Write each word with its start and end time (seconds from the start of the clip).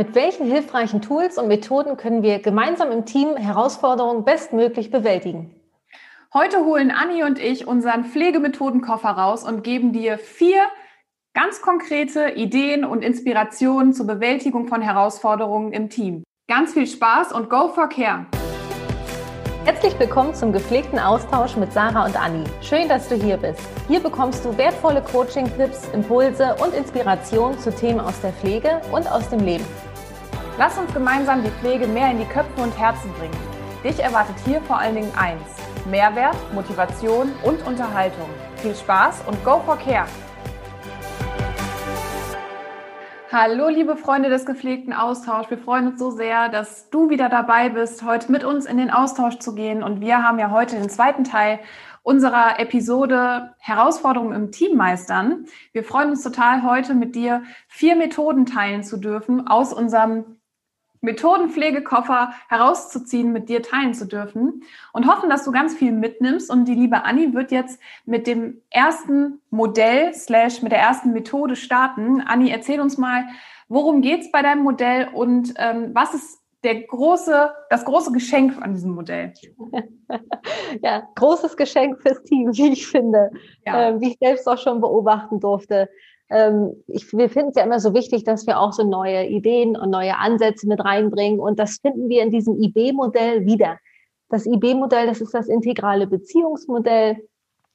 Mit 0.00 0.14
welchen 0.14 0.46
hilfreichen 0.46 1.02
Tools 1.02 1.36
und 1.36 1.46
Methoden 1.46 1.98
können 1.98 2.22
wir 2.22 2.38
gemeinsam 2.38 2.90
im 2.90 3.04
Team 3.04 3.36
Herausforderungen 3.36 4.24
bestmöglich 4.24 4.90
bewältigen? 4.90 5.54
Heute 6.32 6.64
holen 6.64 6.90
Anni 6.90 7.22
und 7.22 7.38
ich 7.38 7.66
unseren 7.66 8.06
Pflegemethodenkoffer 8.06 9.10
raus 9.10 9.44
und 9.44 9.62
geben 9.62 9.92
dir 9.92 10.16
vier 10.16 10.62
ganz 11.34 11.60
konkrete 11.60 12.30
Ideen 12.30 12.86
und 12.86 13.04
Inspirationen 13.04 13.92
zur 13.92 14.06
Bewältigung 14.06 14.68
von 14.68 14.80
Herausforderungen 14.80 15.74
im 15.74 15.90
Team. 15.90 16.24
Ganz 16.48 16.72
viel 16.72 16.86
Spaß 16.86 17.32
und 17.34 17.50
go 17.50 17.68
for 17.68 17.90
care! 17.90 18.24
Herzlich 19.66 19.98
willkommen 19.98 20.34
zum 20.34 20.54
gepflegten 20.54 20.98
Austausch 20.98 21.56
mit 21.56 21.74
Sarah 21.74 22.06
und 22.06 22.18
Anni. 22.18 22.44
Schön, 22.62 22.88
dass 22.88 23.06
du 23.10 23.16
hier 23.16 23.36
bist. 23.36 23.60
Hier 23.86 24.00
bekommst 24.00 24.46
du 24.46 24.56
wertvolle 24.56 25.02
Coaching-Tipps, 25.02 25.90
Impulse 25.92 26.56
und 26.64 26.72
Inspiration 26.72 27.58
zu 27.58 27.70
Themen 27.70 28.00
aus 28.00 28.18
der 28.22 28.32
Pflege 28.32 28.80
und 28.90 29.06
aus 29.06 29.28
dem 29.28 29.40
Leben. 29.40 29.66
Lass 30.60 30.76
uns 30.76 30.92
gemeinsam 30.92 31.42
die 31.42 31.48
Pflege 31.48 31.86
mehr 31.86 32.10
in 32.10 32.18
die 32.18 32.26
Köpfe 32.26 32.60
und 32.60 32.78
Herzen 32.78 33.10
bringen. 33.14 33.34
Dich 33.82 33.98
erwartet 33.98 34.36
hier 34.44 34.60
vor 34.60 34.76
allen 34.76 34.94
Dingen 34.94 35.10
eins: 35.16 35.40
Mehrwert, 35.90 36.36
Motivation 36.52 37.32
und 37.44 37.66
Unterhaltung. 37.66 38.28
Viel 38.56 38.74
Spaß 38.74 39.22
und 39.26 39.42
go 39.42 39.60
for 39.60 39.78
care! 39.78 40.04
Hallo, 43.32 43.68
liebe 43.70 43.96
Freunde 43.96 44.28
des 44.28 44.44
gepflegten 44.44 44.92
Austauschs. 44.92 45.48
Wir 45.48 45.56
freuen 45.56 45.86
uns 45.86 45.98
so 45.98 46.10
sehr, 46.10 46.50
dass 46.50 46.90
du 46.90 47.08
wieder 47.08 47.30
dabei 47.30 47.70
bist, 47.70 48.04
heute 48.04 48.30
mit 48.30 48.44
uns 48.44 48.66
in 48.66 48.76
den 48.76 48.90
Austausch 48.90 49.38
zu 49.38 49.54
gehen. 49.54 49.82
Und 49.82 50.02
wir 50.02 50.22
haben 50.22 50.38
ja 50.38 50.50
heute 50.50 50.76
den 50.76 50.90
zweiten 50.90 51.24
Teil 51.24 51.60
unserer 52.02 52.60
Episode 52.60 53.54
Herausforderungen 53.60 54.34
im 54.34 54.52
Team 54.52 54.76
meistern. 54.76 55.46
Wir 55.72 55.84
freuen 55.84 56.10
uns 56.10 56.22
total, 56.22 56.64
heute 56.64 56.92
mit 56.92 57.14
dir 57.14 57.44
vier 57.66 57.96
Methoden 57.96 58.44
teilen 58.44 58.84
zu 58.84 58.98
dürfen 58.98 59.46
aus 59.46 59.72
unserem 59.72 60.36
Methodenpflegekoffer 61.00 62.32
herauszuziehen, 62.48 63.32
mit 63.32 63.48
dir 63.48 63.62
teilen 63.62 63.94
zu 63.94 64.06
dürfen 64.06 64.62
und 64.92 65.06
hoffen, 65.06 65.30
dass 65.30 65.44
du 65.44 65.52
ganz 65.52 65.74
viel 65.74 65.92
mitnimmst. 65.92 66.50
Und 66.50 66.66
die 66.66 66.74
liebe 66.74 67.04
Anni 67.04 67.32
wird 67.32 67.52
jetzt 67.52 67.80
mit 68.04 68.26
dem 68.26 68.60
ersten 68.70 69.40
Modell 69.50 70.12
slash 70.14 70.62
mit 70.62 70.72
der 70.72 70.80
ersten 70.80 71.12
Methode 71.12 71.56
starten. 71.56 72.20
Anni, 72.20 72.50
erzähl 72.50 72.80
uns 72.80 72.98
mal, 72.98 73.24
worum 73.68 74.02
geht's 74.02 74.30
bei 74.30 74.42
deinem 74.42 74.62
Modell 74.62 75.08
und 75.14 75.54
ähm, 75.56 75.90
was 75.94 76.14
ist 76.14 76.40
der 76.62 76.82
große, 76.82 77.50
das 77.70 77.86
große 77.86 78.12
Geschenk 78.12 78.60
an 78.60 78.74
diesem 78.74 78.90
Modell? 78.90 79.32
ja, 80.82 81.08
großes 81.14 81.56
Geschenk 81.56 82.02
fürs 82.02 82.22
Team, 82.24 82.50
wie 82.52 82.72
ich 82.72 82.86
finde, 82.86 83.30
ja. 83.64 83.88
äh, 83.88 84.00
wie 84.00 84.10
ich 84.10 84.18
selbst 84.20 84.46
auch 84.46 84.58
schon 84.58 84.80
beobachten 84.80 85.40
durfte 85.40 85.88
ähm, 86.30 86.82
ich, 86.86 87.12
wir 87.12 87.28
finden 87.28 87.50
es 87.50 87.56
ja 87.56 87.64
immer 87.64 87.80
so 87.80 87.92
wichtig, 87.92 88.24
dass 88.24 88.46
wir 88.46 88.60
auch 88.60 88.72
so 88.72 88.84
neue 88.84 89.26
Ideen 89.26 89.76
und 89.76 89.90
neue 89.90 90.16
Ansätze 90.16 90.68
mit 90.68 90.84
reinbringen. 90.84 91.40
Und 91.40 91.58
das 91.58 91.78
finden 91.82 92.08
wir 92.08 92.22
in 92.22 92.30
diesem 92.30 92.60
IB-Modell 92.60 93.46
wieder. 93.46 93.78
Das 94.28 94.46
IB-Modell, 94.46 95.06
das 95.06 95.20
ist 95.20 95.34
das 95.34 95.48
integrale 95.48 96.06
Beziehungsmodell. 96.06 97.16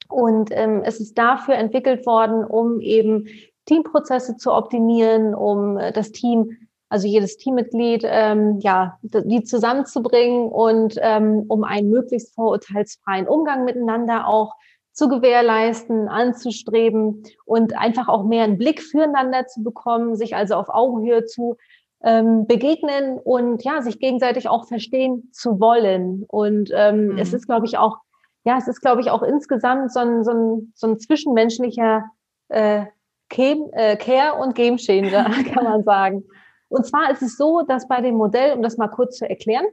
Und 0.08 0.50
ähm, 0.52 0.82
es 0.84 1.00
ist 1.00 1.18
dafür 1.18 1.54
entwickelt 1.56 2.06
worden, 2.06 2.44
um 2.44 2.80
eben 2.80 3.26
Teamprozesse 3.66 4.36
zu 4.36 4.52
optimieren, 4.52 5.34
um 5.34 5.76
äh, 5.76 5.92
das 5.92 6.12
Team, 6.12 6.56
also 6.88 7.06
jedes 7.06 7.36
Teammitglied, 7.36 8.04
ähm, 8.06 8.58
ja, 8.60 8.98
die 9.02 9.42
zusammenzubringen 9.42 10.48
und 10.48 10.94
ähm, 11.02 11.44
um 11.48 11.64
einen 11.64 11.90
möglichst 11.90 12.34
vorurteilsfreien 12.34 13.26
Umgang 13.26 13.64
miteinander 13.64 14.28
auch 14.28 14.54
zu 14.96 15.08
gewährleisten, 15.10 16.08
anzustreben 16.08 17.22
und 17.44 17.76
einfach 17.76 18.08
auch 18.08 18.24
mehr 18.24 18.44
einen 18.44 18.56
Blick 18.56 18.82
füreinander 18.82 19.46
zu 19.46 19.62
bekommen, 19.62 20.16
sich 20.16 20.34
also 20.34 20.54
auf 20.54 20.70
Augenhöhe 20.70 21.26
zu 21.26 21.58
ähm, 22.02 22.46
begegnen 22.46 23.18
und 23.18 23.62
ja, 23.62 23.82
sich 23.82 23.98
gegenseitig 23.98 24.48
auch 24.48 24.66
verstehen 24.66 25.28
zu 25.32 25.60
wollen. 25.60 26.24
Und 26.28 26.70
ähm, 26.74 27.08
mhm. 27.08 27.18
es 27.18 27.34
ist, 27.34 27.46
glaube 27.46 27.66
ich, 27.66 27.76
auch, 27.76 27.98
ja, 28.44 28.56
es 28.56 28.68
ist, 28.68 28.80
glaube 28.80 29.02
ich, 29.02 29.10
auch 29.10 29.22
insgesamt 29.22 29.92
so 29.92 30.00
ein, 30.00 30.24
so 30.24 30.30
ein, 30.30 30.72
so 30.74 30.86
ein 30.86 30.98
zwischenmenschlicher 30.98 32.04
äh, 32.48 32.86
Game, 33.28 33.68
äh, 33.72 33.98
Care 33.98 34.40
und 34.40 34.54
Game 34.54 34.78
Changer, 34.78 35.24
kann 35.52 35.64
man 35.64 35.84
sagen. 35.84 36.24
Und 36.68 36.86
zwar 36.86 37.10
ist 37.10 37.20
es 37.20 37.36
so, 37.36 37.60
dass 37.68 37.86
bei 37.86 38.00
dem 38.00 38.14
Modell, 38.14 38.54
um 38.54 38.62
das 38.62 38.78
mal 38.78 38.88
kurz 38.88 39.18
zu 39.18 39.28
erklären, 39.28 39.66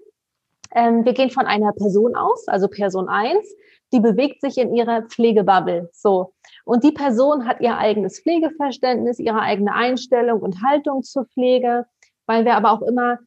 ähm, 0.75 1.05
wir 1.05 1.13
gehen 1.13 1.29
von 1.29 1.45
einer 1.45 1.71
Person 1.73 2.15
aus, 2.15 2.47
also 2.47 2.67
Person 2.67 3.09
eins 3.09 3.47
die 3.93 3.99
bewegt 3.99 4.41
sich 4.41 4.57
in 4.57 4.73
ihrer 4.73 5.03
Pflegebubble. 5.03 5.89
So. 5.93 6.33
Und 6.65 6.83
die 6.83 6.91
Person 6.91 7.47
hat 7.47 7.61
ihr 7.61 7.77
eigenes 7.77 8.19
Pflegeverständnis, 8.19 9.19
ihre 9.19 9.39
eigene 9.39 9.73
Einstellung 9.73 10.41
und 10.41 10.63
Haltung 10.63 11.03
zur 11.03 11.25
Pflege, 11.25 11.85
weil 12.25 12.43
wir 12.43 12.55
aber 12.55 12.71
auch 12.71 12.81
immer 12.81 13.19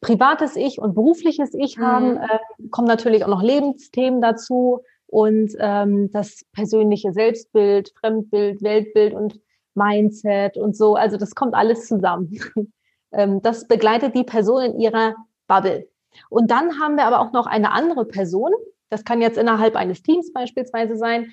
privates 0.00 0.56
Ich 0.56 0.78
und 0.78 0.94
berufliches 0.94 1.52
Ich 1.54 1.76
mhm. 1.76 1.82
haben, 1.82 2.16
äh, 2.16 2.38
kommen 2.70 2.88
natürlich 2.88 3.24
auch 3.24 3.28
noch 3.28 3.42
Lebensthemen 3.42 4.22
dazu 4.22 4.80
und 5.06 5.52
ähm, 5.58 6.10
das 6.10 6.44
persönliche 6.52 7.12
Selbstbild, 7.12 7.92
Fremdbild, 8.00 8.62
Weltbild 8.62 9.12
und 9.12 9.40
Mindset 9.74 10.56
und 10.56 10.74
so. 10.74 10.94
Also 10.94 11.18
das 11.18 11.34
kommt 11.34 11.54
alles 11.54 11.86
zusammen. 11.86 12.38
ähm, 13.12 13.42
das 13.42 13.68
begleitet 13.68 14.14
die 14.14 14.24
Person 14.24 14.62
in 14.62 14.80
ihrer 14.80 15.14
Bubble. 15.46 15.86
Und 16.28 16.50
dann 16.50 16.80
haben 16.80 16.96
wir 16.96 17.04
aber 17.04 17.20
auch 17.20 17.32
noch 17.32 17.46
eine 17.46 17.72
andere 17.72 18.04
Person, 18.04 18.52
das 18.90 19.04
kann 19.04 19.20
jetzt 19.20 19.38
innerhalb 19.38 19.76
eines 19.76 20.02
Teams 20.02 20.32
beispielsweise 20.32 20.96
sein. 20.96 21.30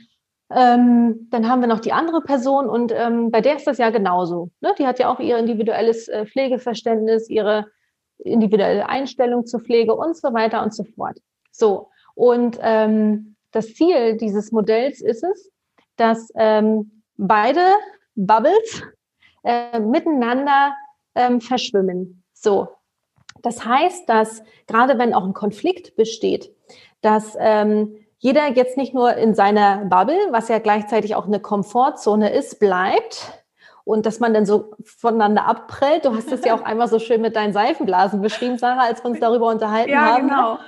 Ähm, 0.50 1.28
dann 1.30 1.47
haben 1.47 1.62
wir 1.62 1.68
noch 1.68 1.80
die 1.80 1.94
andere 1.94 2.22
Person 2.22 2.68
und 2.68 2.92
ähm, 2.92 3.31
bei 3.31 3.40
der 3.40 3.56
ist 3.56 3.68
das 3.68 3.78
ja 3.78 3.90
genauso. 3.90 4.50
Ne? 4.59 4.74
Die 4.78 4.86
hat 4.86 5.00
ja 5.00 5.09
auch 5.09 5.19
ihr 5.19 5.38
individuelles 5.38 6.08
äh, 6.08 6.25
Pflegeverständnis, 6.25 7.30
ihre 7.30 7.68
individuelle 8.18 8.88
Einstellung 8.90 9.46
zur 9.46 9.62
Pflege 9.62 9.96
und 9.96 10.18
so 10.18 10.34
weiter 10.34 10.62
und 10.62 10.74
so 10.74 10.84
fort. 10.84 11.18
So, 11.52 11.90
und 12.16 12.58
ähm, 12.62 13.36
das 13.52 13.74
Ziel 13.74 14.18
dieses 14.18 14.52
Modells 14.52 15.02
ist 15.02 15.24
es, 15.24 15.52
dass 15.96 16.31
ähm, 16.36 17.03
beide 17.18 17.62
Bubbles 18.16 18.84
äh, 19.44 19.80
miteinander 19.80 20.74
ähm, 21.16 21.42
verschwimmen. 21.42 22.24
So, 22.34 22.69
das 23.41 23.66
heißt, 23.66 24.07
dass 24.07 24.44
gerade 24.68 24.97
wenn 24.97 25.13
auch 25.13 25.24
ein 25.24 25.34
Konflikt 25.34 25.96
besteht, 25.96 26.52
dass 27.02 27.35
ähm, 27.40 27.96
jeder 28.19 28.47
jetzt 28.50 28.78
nicht 28.78 28.94
nur 28.94 29.16
in 29.16 29.34
seiner 29.34 29.85
Bubble, 29.85 30.19
was 30.29 30.47
ja 30.47 30.59
gleichzeitig 30.59 31.16
auch 31.16 31.25
eine 31.25 31.40
Komfortzone 31.40 32.31
ist, 32.31 32.59
bleibt 32.59 33.44
und 33.84 34.06
dass 34.06 34.19
man 34.19 34.34
dann 34.34 34.46
so 34.46 34.75
voneinander 34.84 35.47
abprellt. 35.47 36.06
Du 36.06 36.16
hast 36.16 36.31
es 36.31 36.46
ja 36.46 36.53
auch 36.53 36.62
einmal 36.62 36.88
so 36.88 37.00
schön 37.00 37.22
mit 37.22 37.35
deinen 37.35 37.51
Seifenblasen 37.51 38.22
beschrieben, 38.22 38.59
Sarah, 38.59 38.84
als 38.84 39.03
wir 39.03 39.09
uns 39.09 39.19
darüber 39.19 39.47
unterhalten 39.47 39.91
ja, 39.91 40.01
haben. 40.01 40.28
Genau. 40.28 40.59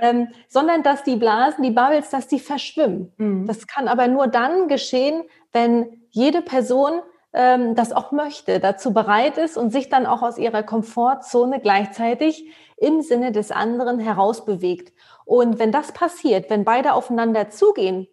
Ähm, 0.00 0.28
sondern 0.48 0.82
dass 0.82 1.04
die 1.04 1.16
Blasen, 1.16 1.62
die 1.62 1.70
Bubbles, 1.70 2.08
dass 2.08 2.26
die 2.26 2.40
verschwimmen. 2.40 3.12
Mhm. 3.18 3.46
Das 3.46 3.66
kann 3.66 3.88
aber 3.88 4.08
nur 4.08 4.26
dann 4.26 4.68
geschehen, 4.68 5.22
wenn 5.52 6.02
jede 6.08 6.40
Person 6.40 7.02
das 7.32 7.92
auch 7.92 8.12
möchte, 8.12 8.60
dazu 8.60 8.92
bereit 8.92 9.38
ist 9.38 9.56
und 9.56 9.70
sich 9.70 9.88
dann 9.88 10.04
auch 10.04 10.22
aus 10.22 10.36
ihrer 10.36 10.62
Komfortzone 10.62 11.60
gleichzeitig 11.60 12.52
im 12.76 13.00
Sinne 13.00 13.32
des 13.32 13.50
anderen 13.50 13.98
herausbewegt. 14.00 14.92
Und 15.24 15.58
wenn 15.58 15.72
das 15.72 15.92
passiert, 15.92 16.50
wenn 16.50 16.64
beide 16.64 16.92
aufeinander 16.92 17.48
zugehen, 17.48 18.06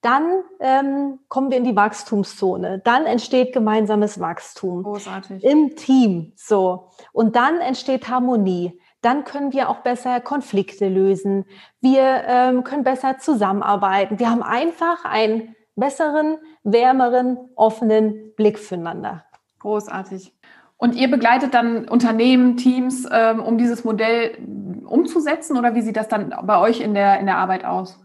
dann 0.00 0.42
ähm, 0.60 1.18
kommen 1.28 1.50
wir 1.50 1.58
in 1.58 1.64
die 1.64 1.74
Wachstumszone. 1.74 2.80
Dann 2.84 3.06
entsteht 3.06 3.52
gemeinsames 3.52 4.20
Wachstum. 4.20 4.84
Großartig. 4.84 5.42
Im 5.42 5.74
Team. 5.74 6.32
So. 6.36 6.90
Und 7.12 7.34
dann 7.36 7.60
entsteht 7.60 8.08
Harmonie. 8.08 8.80
Dann 9.00 9.24
können 9.24 9.52
wir 9.52 9.68
auch 9.68 9.78
besser 9.78 10.20
Konflikte 10.20 10.88
lösen. 10.88 11.46
Wir 11.80 12.02
ähm, 12.26 12.64
können 12.64 12.84
besser 12.84 13.18
zusammenarbeiten. 13.18 14.18
Wir 14.18 14.30
haben 14.30 14.42
einfach 14.42 15.04
einen 15.04 15.56
besseren, 15.78 16.38
wärmeren, 16.62 17.38
offenen 17.54 18.34
Blick 18.36 18.58
füreinander. 18.58 19.24
Großartig. 19.60 20.34
Und 20.76 20.94
ihr 20.94 21.10
begleitet 21.10 21.54
dann 21.54 21.88
Unternehmen, 21.88 22.56
Teams, 22.56 23.06
ähm, 23.10 23.40
um 23.40 23.58
dieses 23.58 23.84
Modell 23.84 24.38
umzusetzen 24.86 25.56
oder 25.56 25.74
wie 25.74 25.82
sieht 25.82 25.96
das 25.96 26.08
dann 26.08 26.32
bei 26.44 26.58
euch 26.58 26.80
in 26.80 26.94
der, 26.94 27.18
in 27.18 27.26
der 27.26 27.36
Arbeit 27.36 27.64
aus? 27.64 27.98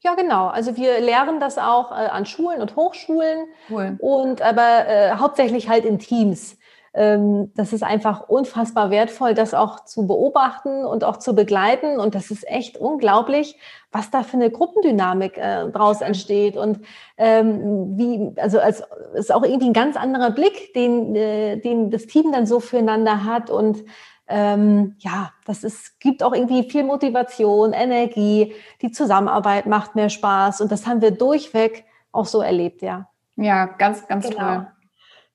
Ja, 0.00 0.14
genau. 0.14 0.48
Also 0.48 0.76
wir 0.76 1.00
lehren 1.00 1.38
das 1.38 1.58
auch 1.58 1.92
äh, 1.92 1.94
an 1.94 2.26
Schulen 2.26 2.60
und 2.60 2.76
Hochschulen 2.76 3.46
cool. 3.70 3.96
und 4.00 4.42
aber 4.42 4.86
äh, 4.88 5.12
hauptsächlich 5.12 5.68
halt 5.68 5.84
in 5.84 5.98
Teams. 5.98 6.58
Ähm, 6.94 7.50
das 7.54 7.72
ist 7.72 7.82
einfach 7.82 8.28
unfassbar 8.28 8.90
wertvoll, 8.90 9.32
das 9.32 9.54
auch 9.54 9.84
zu 9.84 10.06
beobachten 10.06 10.84
und 10.84 11.04
auch 11.04 11.16
zu 11.16 11.34
begleiten. 11.34 11.98
Und 11.98 12.14
das 12.14 12.30
ist 12.30 12.46
echt 12.48 12.76
unglaublich, 12.76 13.56
was 13.90 14.10
da 14.10 14.22
für 14.22 14.36
eine 14.36 14.50
Gruppendynamik 14.50 15.38
äh, 15.38 15.70
draus 15.70 16.02
entsteht. 16.02 16.56
Und 16.56 16.80
ähm, 17.16 17.96
wie, 17.96 18.38
also 18.38 18.58
als 18.58 18.82
ist 19.14 19.32
auch 19.32 19.42
irgendwie 19.42 19.68
ein 19.68 19.72
ganz 19.72 19.96
anderer 19.96 20.30
Blick, 20.30 20.74
den, 20.74 21.16
äh, 21.16 21.56
den 21.58 21.90
das 21.90 22.06
Team 22.06 22.30
dann 22.30 22.46
so 22.46 22.60
füreinander 22.60 23.24
hat. 23.24 23.48
Und 23.48 23.84
ähm, 24.28 24.96
ja, 24.98 25.32
das 25.46 25.64
ist, 25.64 25.98
gibt 25.98 26.22
auch 26.22 26.34
irgendwie 26.34 26.68
viel 26.68 26.84
Motivation, 26.84 27.72
Energie. 27.72 28.54
Die 28.82 28.92
Zusammenarbeit 28.92 29.64
macht 29.64 29.94
mehr 29.94 30.10
Spaß. 30.10 30.60
Und 30.60 30.70
das 30.70 30.86
haben 30.86 31.00
wir 31.00 31.12
durchweg 31.12 31.84
auch 32.12 32.26
so 32.26 32.42
erlebt, 32.42 32.82
ja. 32.82 33.08
Ja, 33.36 33.64
ganz, 33.64 34.06
ganz 34.06 34.28
genau. 34.28 34.38
toll. 34.38 34.66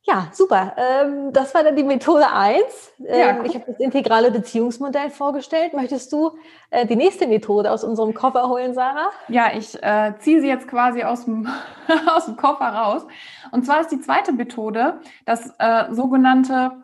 Ja, 0.07 0.29
super. 0.31 0.73
Ähm, 0.77 1.33
das 1.33 1.53
war 1.53 1.63
dann 1.63 1.75
die 1.75 1.83
Methode 1.83 2.31
1. 2.31 2.93
Ähm, 2.99 3.19
ja. 3.19 3.43
Ich 3.43 3.55
habe 3.55 3.65
das 3.67 3.79
integrale 3.79 4.31
Beziehungsmodell 4.31 5.09
vorgestellt. 5.09 5.73
Möchtest 5.73 6.13
du 6.13 6.37
äh, 6.69 6.85
die 6.85 6.95
nächste 6.95 7.27
Methode 7.27 7.69
aus 7.69 7.83
unserem 7.83 8.13
Koffer 8.13 8.47
holen, 8.47 8.73
Sarah? 8.73 9.09
Ja, 9.27 9.51
ich 9.53 9.75
äh, 9.83 10.13
ziehe 10.19 10.39
sie 10.39 10.47
jetzt 10.47 10.69
quasi 10.69 11.03
aus 11.03 11.25
dem, 11.25 11.49
aus 12.07 12.25
dem 12.25 12.37
Koffer 12.37 12.67
raus. 12.67 13.05
Und 13.51 13.65
zwar 13.65 13.81
ist 13.81 13.91
die 13.91 13.99
zweite 13.99 14.31
Methode 14.31 15.01
das 15.25 15.53
äh, 15.59 15.93
sogenannte 15.93 16.83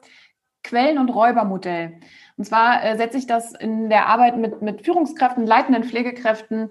Quellen- 0.62 0.98
und 0.98 1.10
Räubermodell. 1.10 2.02
Und 2.36 2.44
zwar 2.44 2.84
äh, 2.84 2.98
setze 2.98 3.18
ich 3.18 3.25
das 3.25 3.54
in 3.54 3.90
der 3.90 4.08
Arbeit 4.08 4.36
mit, 4.36 4.62
mit 4.62 4.84
Führungskräften, 4.84 5.48
leitenden 5.48 5.86
Pflegekräften 5.86 6.70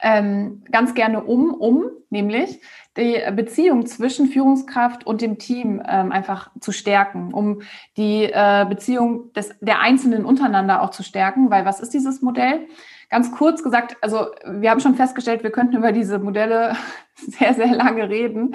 ähm, 0.00 0.62
ganz 0.70 0.94
gerne 0.94 1.24
um, 1.24 1.54
um, 1.54 1.84
nämlich 2.10 2.60
die 2.96 3.20
Beziehung 3.34 3.86
zwischen 3.86 4.26
Führungskraft 4.28 5.06
und 5.06 5.20
dem 5.20 5.38
Team 5.38 5.82
ähm, 5.86 6.12
einfach 6.12 6.50
zu 6.60 6.72
stärken, 6.72 7.34
um 7.34 7.62
die 7.96 8.24
äh, 8.24 8.66
Beziehung 8.68 9.32
des, 9.32 9.54
der 9.60 9.80
Einzelnen 9.80 10.24
untereinander 10.24 10.82
auch 10.82 10.90
zu 10.90 11.02
stärken. 11.02 11.50
Weil 11.50 11.64
was 11.64 11.80
ist 11.80 11.92
dieses 11.92 12.22
Modell? 12.22 12.66
Ganz 13.10 13.32
kurz 13.32 13.62
gesagt, 13.62 13.96
also 14.00 14.26
wir 14.46 14.70
haben 14.70 14.80
schon 14.80 14.94
festgestellt, 14.94 15.42
wir 15.42 15.50
könnten 15.50 15.76
über 15.76 15.92
diese 15.92 16.18
Modelle 16.18 16.76
sehr, 17.16 17.54
sehr 17.54 17.74
lange 17.74 18.08
reden. 18.08 18.54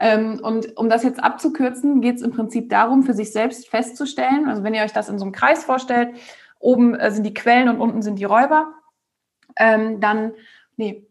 Ähm, 0.00 0.40
und 0.42 0.76
um 0.76 0.88
das 0.88 1.02
jetzt 1.02 1.22
abzukürzen, 1.22 2.00
geht 2.00 2.16
es 2.16 2.22
im 2.22 2.32
Prinzip 2.32 2.68
darum, 2.70 3.02
für 3.02 3.14
sich 3.14 3.32
selbst 3.32 3.68
festzustellen, 3.68 4.48
also 4.48 4.62
wenn 4.62 4.74
ihr 4.74 4.82
euch 4.82 4.92
das 4.92 5.08
in 5.08 5.18
so 5.18 5.24
einem 5.24 5.32
Kreis 5.32 5.64
vorstellt, 5.64 6.10
oben 6.58 6.94
äh, 6.94 7.10
sind 7.10 7.24
die 7.24 7.34
Quellen 7.34 7.68
und 7.68 7.80
unten 7.80 8.02
sind 8.02 8.18
die 8.18 8.24
Räuber, 8.24 8.72
ähm, 9.56 10.00
dann, 10.00 10.32
nee, 10.76 11.06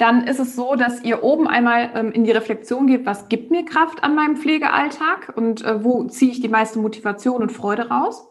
dann 0.00 0.26
ist 0.26 0.40
es 0.40 0.56
so, 0.56 0.76
dass 0.76 1.02
ihr 1.02 1.22
oben 1.22 1.46
einmal 1.46 1.90
ähm, 1.94 2.12
in 2.12 2.24
die 2.24 2.30
Reflexion 2.30 2.86
geht, 2.86 3.04
was 3.04 3.28
gibt 3.28 3.50
mir 3.50 3.66
Kraft 3.66 4.02
an 4.02 4.14
meinem 4.14 4.36
Pflegealltag 4.36 5.34
und 5.36 5.62
äh, 5.62 5.84
wo 5.84 6.04
ziehe 6.04 6.32
ich 6.32 6.40
die 6.40 6.48
meiste 6.48 6.78
Motivation 6.78 7.42
und 7.42 7.52
Freude 7.52 7.90
raus. 7.90 8.26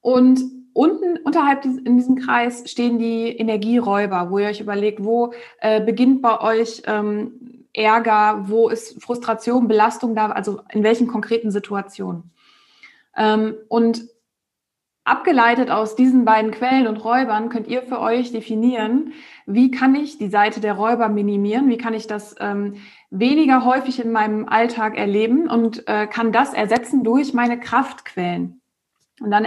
Und 0.00 0.40
unten 0.72 1.18
unterhalb 1.18 1.66
in 1.66 1.96
diesem 1.98 2.16
Kreis 2.16 2.70
stehen 2.70 2.98
die 2.98 3.36
Energieräuber, 3.36 4.30
wo 4.30 4.38
ihr 4.38 4.48
euch 4.48 4.60
überlegt, 4.60 5.04
wo 5.04 5.34
äh, 5.60 5.82
beginnt 5.84 6.22
bei 6.22 6.40
euch 6.40 6.82
ähm, 6.86 7.66
Ärger, 7.74 8.44
wo 8.48 8.70
ist 8.70 9.02
Frustration, 9.02 9.68
Belastung 9.68 10.14
da, 10.14 10.30
also 10.30 10.60
in 10.72 10.82
welchen 10.82 11.06
konkreten 11.06 11.50
Situationen. 11.50 12.30
Ähm, 13.14 13.56
und 13.68 14.06
Abgeleitet 15.10 15.72
aus 15.72 15.96
diesen 15.96 16.24
beiden 16.24 16.52
Quellen 16.52 16.86
und 16.86 17.04
Räubern 17.04 17.48
könnt 17.48 17.66
ihr 17.66 17.82
für 17.82 17.98
euch 17.98 18.30
definieren, 18.30 19.12
wie 19.44 19.72
kann 19.72 19.96
ich 19.96 20.18
die 20.18 20.28
Seite 20.28 20.60
der 20.60 20.74
Räuber 20.74 21.08
minimieren, 21.08 21.68
wie 21.68 21.78
kann 21.78 21.94
ich 21.94 22.06
das 22.06 22.36
ähm, 22.38 22.76
weniger 23.10 23.64
häufig 23.64 23.98
in 23.98 24.12
meinem 24.12 24.48
Alltag 24.48 24.96
erleben 24.96 25.50
und 25.50 25.88
äh, 25.88 26.06
kann 26.06 26.30
das 26.30 26.54
ersetzen 26.54 27.02
durch 27.02 27.34
meine 27.34 27.58
Kraftquellen. 27.58 28.60
Und 29.20 29.32
dann, 29.32 29.44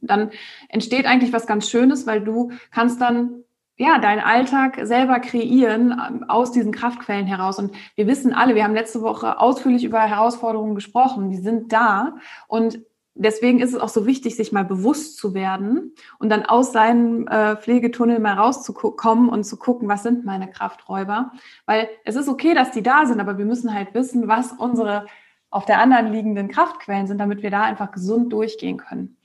dann 0.00 0.30
entsteht 0.70 1.04
eigentlich 1.04 1.34
was 1.34 1.46
ganz 1.46 1.68
Schönes, 1.68 2.06
weil 2.06 2.22
du 2.22 2.52
kannst 2.70 2.98
dann 3.02 3.44
ja, 3.76 3.98
deinen 3.98 4.20
Alltag 4.20 4.78
selber 4.82 5.20
kreieren 5.20 5.90
ähm, 5.90 6.24
aus 6.26 6.52
diesen 6.52 6.72
Kraftquellen 6.72 7.26
heraus. 7.26 7.58
Und 7.58 7.74
wir 7.96 8.06
wissen 8.06 8.32
alle, 8.32 8.54
wir 8.54 8.64
haben 8.64 8.74
letzte 8.74 9.02
Woche 9.02 9.38
ausführlich 9.38 9.84
über 9.84 10.00
Herausforderungen 10.00 10.74
gesprochen, 10.74 11.28
die 11.28 11.36
sind 11.36 11.70
da. 11.70 12.16
Und 12.48 12.80
deswegen 13.14 13.60
ist 13.60 13.74
es 13.74 13.80
auch 13.80 13.88
so 13.88 14.06
wichtig, 14.06 14.36
sich 14.36 14.52
mal 14.52 14.64
bewusst 14.64 15.16
zu 15.16 15.34
werden 15.34 15.94
und 16.18 16.30
dann 16.30 16.44
aus 16.44 16.72
seinem 16.72 17.26
äh, 17.28 17.56
Pflegetunnel 17.56 18.18
mal 18.18 18.34
rauszukommen 18.34 19.28
und 19.28 19.44
zu 19.44 19.56
gucken, 19.56 19.88
was 19.88 20.02
sind 20.02 20.24
meine 20.24 20.50
Krafträuber. 20.50 21.32
Weil 21.66 21.88
es 22.04 22.16
ist 22.16 22.28
okay, 22.28 22.54
dass 22.54 22.70
die 22.70 22.82
da 22.82 23.06
sind, 23.06 23.20
aber 23.20 23.38
wir 23.38 23.44
müssen 23.44 23.74
halt 23.74 23.94
wissen, 23.94 24.28
was 24.28 24.52
unsere 24.52 25.06
auf 25.50 25.66
der 25.66 25.80
anderen 25.80 26.12
liegenden 26.12 26.48
Kraftquellen 26.48 27.06
sind, 27.06 27.18
damit 27.18 27.42
wir 27.42 27.50
da 27.50 27.62
einfach 27.62 27.92
gesund 27.92 28.32
durchgehen 28.32 28.78
können. 28.78 29.18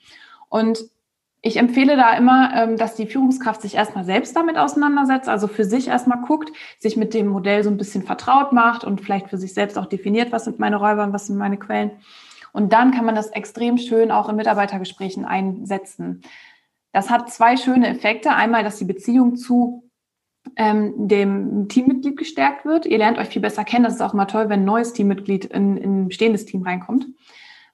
Und 0.49 0.89
ich 1.41 1.55
empfehle 1.55 1.95
da 1.95 2.17
immer, 2.17 2.51
ähm, 2.55 2.75
dass 2.75 2.95
die 2.95 3.07
Führungskraft 3.07 3.61
sich 3.61 3.75
erstmal 3.75 4.03
selbst 4.03 4.35
damit 4.35 4.57
auseinandersetzt, 4.57 5.29
also 5.29 5.47
für 5.47 5.63
sich 5.63 5.87
erstmal 5.87 6.21
guckt, 6.21 6.51
sich 6.79 6.97
mit 6.97 7.13
dem 7.13 7.27
Modell 7.27 7.63
so 7.63 7.69
ein 7.69 7.77
bisschen 7.77 8.03
vertraut 8.03 8.51
macht 8.51 8.83
und 8.83 8.99
vielleicht 8.99 9.29
für 9.29 9.37
sich 9.37 9.53
selbst 9.53 9.77
auch 9.77 9.85
definiert, 9.85 10.33
was 10.33 10.43
sind 10.43 10.59
meine 10.59 10.75
Räuber 10.75 11.03
und 11.03 11.13
was 11.13 11.27
sind 11.27 11.37
meine 11.37 11.57
Quellen 11.57 11.91
und 12.57 12.73
dann 12.73 12.89
kann 12.89 13.05
man 13.05 13.13
das 13.13 13.27
extrem 13.27 13.77
schön 13.77 14.09
auch 14.09 14.29
in 14.29 14.35
Mitarbeitergesprächen 14.35 15.25
einsetzen. 15.25 16.23
Das 16.91 17.11
hat 17.11 17.29
zwei 17.29 17.55
schöne 17.55 17.87
Effekte. 17.87 18.31
Einmal, 18.31 18.63
dass 18.63 18.77
die 18.77 18.85
Beziehung 18.85 19.35
zu 19.35 19.91
ähm, 20.55 21.07
dem 21.07 21.69
Teammitglied 21.69 22.17
gestärkt 22.17 22.65
wird. 22.65 22.87
Ihr 22.87 22.97
lernt 22.97 23.19
euch 23.19 23.27
viel 23.27 23.43
besser 23.43 23.63
kennen. 23.63 23.83
Das 23.83 23.93
ist 23.93 24.01
auch 24.01 24.15
immer 24.15 24.25
toll, 24.25 24.49
wenn 24.49 24.61
ein 24.61 24.65
neues 24.65 24.93
Teammitglied 24.93 25.45
in, 25.45 25.77
in 25.77 26.01
ein 26.01 26.07
bestehendes 26.07 26.47
Team 26.47 26.63
reinkommt. 26.63 27.05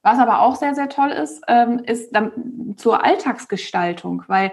Was 0.02 0.18
aber 0.18 0.42
auch 0.42 0.56
sehr, 0.56 0.74
sehr 0.74 0.90
toll 0.90 1.12
ist, 1.12 1.42
ähm, 1.48 1.78
ist 1.78 2.14
dann 2.14 2.74
zur 2.76 3.02
Alltagsgestaltung, 3.02 4.24
weil 4.26 4.52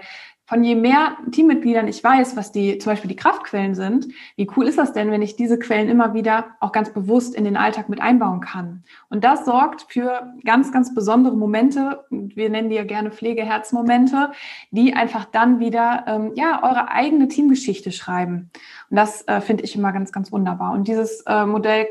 von 0.52 0.64
je 0.64 0.74
mehr 0.74 1.16
Teammitgliedern 1.30 1.88
ich 1.88 2.04
weiß, 2.04 2.36
was 2.36 2.52
die 2.52 2.76
zum 2.76 2.92
Beispiel 2.92 3.08
die 3.08 3.16
Kraftquellen 3.16 3.74
sind, 3.74 4.08
wie 4.36 4.46
cool 4.54 4.68
ist 4.68 4.76
das 4.76 4.92
denn, 4.92 5.10
wenn 5.10 5.22
ich 5.22 5.34
diese 5.34 5.58
Quellen 5.58 5.88
immer 5.88 6.12
wieder 6.12 6.44
auch 6.60 6.72
ganz 6.72 6.92
bewusst 6.92 7.34
in 7.34 7.44
den 7.44 7.56
Alltag 7.56 7.88
mit 7.88 8.02
einbauen 8.02 8.42
kann? 8.42 8.84
Und 9.08 9.24
das 9.24 9.46
sorgt 9.46 9.86
für 9.90 10.30
ganz, 10.44 10.70
ganz 10.70 10.94
besondere 10.94 11.38
Momente. 11.38 12.04
Wir 12.10 12.50
nennen 12.50 12.68
die 12.68 12.76
ja 12.76 12.84
gerne 12.84 13.10
Pflegeherzmomente, 13.10 14.32
die 14.70 14.92
einfach 14.92 15.24
dann 15.24 15.58
wieder 15.58 16.04
ähm, 16.06 16.32
ja 16.34 16.62
eure 16.62 16.90
eigene 16.90 17.28
Teamgeschichte 17.28 17.90
schreiben. 17.90 18.50
Und 18.90 18.96
das 18.98 19.26
äh, 19.28 19.40
finde 19.40 19.64
ich 19.64 19.74
immer 19.74 19.92
ganz, 19.92 20.12
ganz 20.12 20.32
wunderbar. 20.32 20.72
Und 20.74 20.86
dieses 20.86 21.22
äh, 21.22 21.46
Modell 21.46 21.86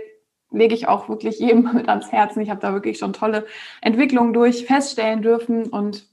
lege 0.52 0.76
ich 0.76 0.88
auch 0.88 1.10
wirklich 1.10 1.40
jedem 1.40 1.64
mit 1.74 1.90
ans 1.90 2.12
Herzen. 2.12 2.42
Ich 2.42 2.52
habe 2.52 2.62
da 2.62 2.74
wirklich 2.74 3.00
schon 3.00 3.14
tolle 3.14 3.48
Entwicklungen 3.82 4.34
durch 4.34 4.68
feststellen 4.68 5.24
dürfen 5.24 5.64
und 5.64 6.11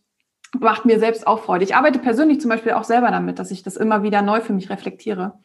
macht 0.58 0.84
mir 0.84 0.98
selbst 0.98 1.26
auch 1.26 1.40
Freude. 1.40 1.64
Ich 1.64 1.74
arbeite 1.74 1.98
persönlich 1.98 2.40
zum 2.40 2.50
Beispiel 2.50 2.72
auch 2.72 2.84
selber 2.84 3.10
damit, 3.10 3.38
dass 3.38 3.50
ich 3.50 3.62
das 3.62 3.76
immer 3.76 4.02
wieder 4.02 4.22
neu 4.22 4.40
für 4.40 4.52
mich 4.52 4.70
reflektiere. 4.70 5.38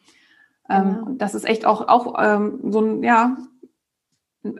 Ähm, 0.68 1.04
ja. 1.06 1.14
Das 1.18 1.34
ist 1.34 1.44
echt 1.44 1.66
auch, 1.66 1.88
auch 1.88 2.14
ähm, 2.18 2.60
so 2.70 2.80
ein, 2.80 3.02
ja, 3.02 3.36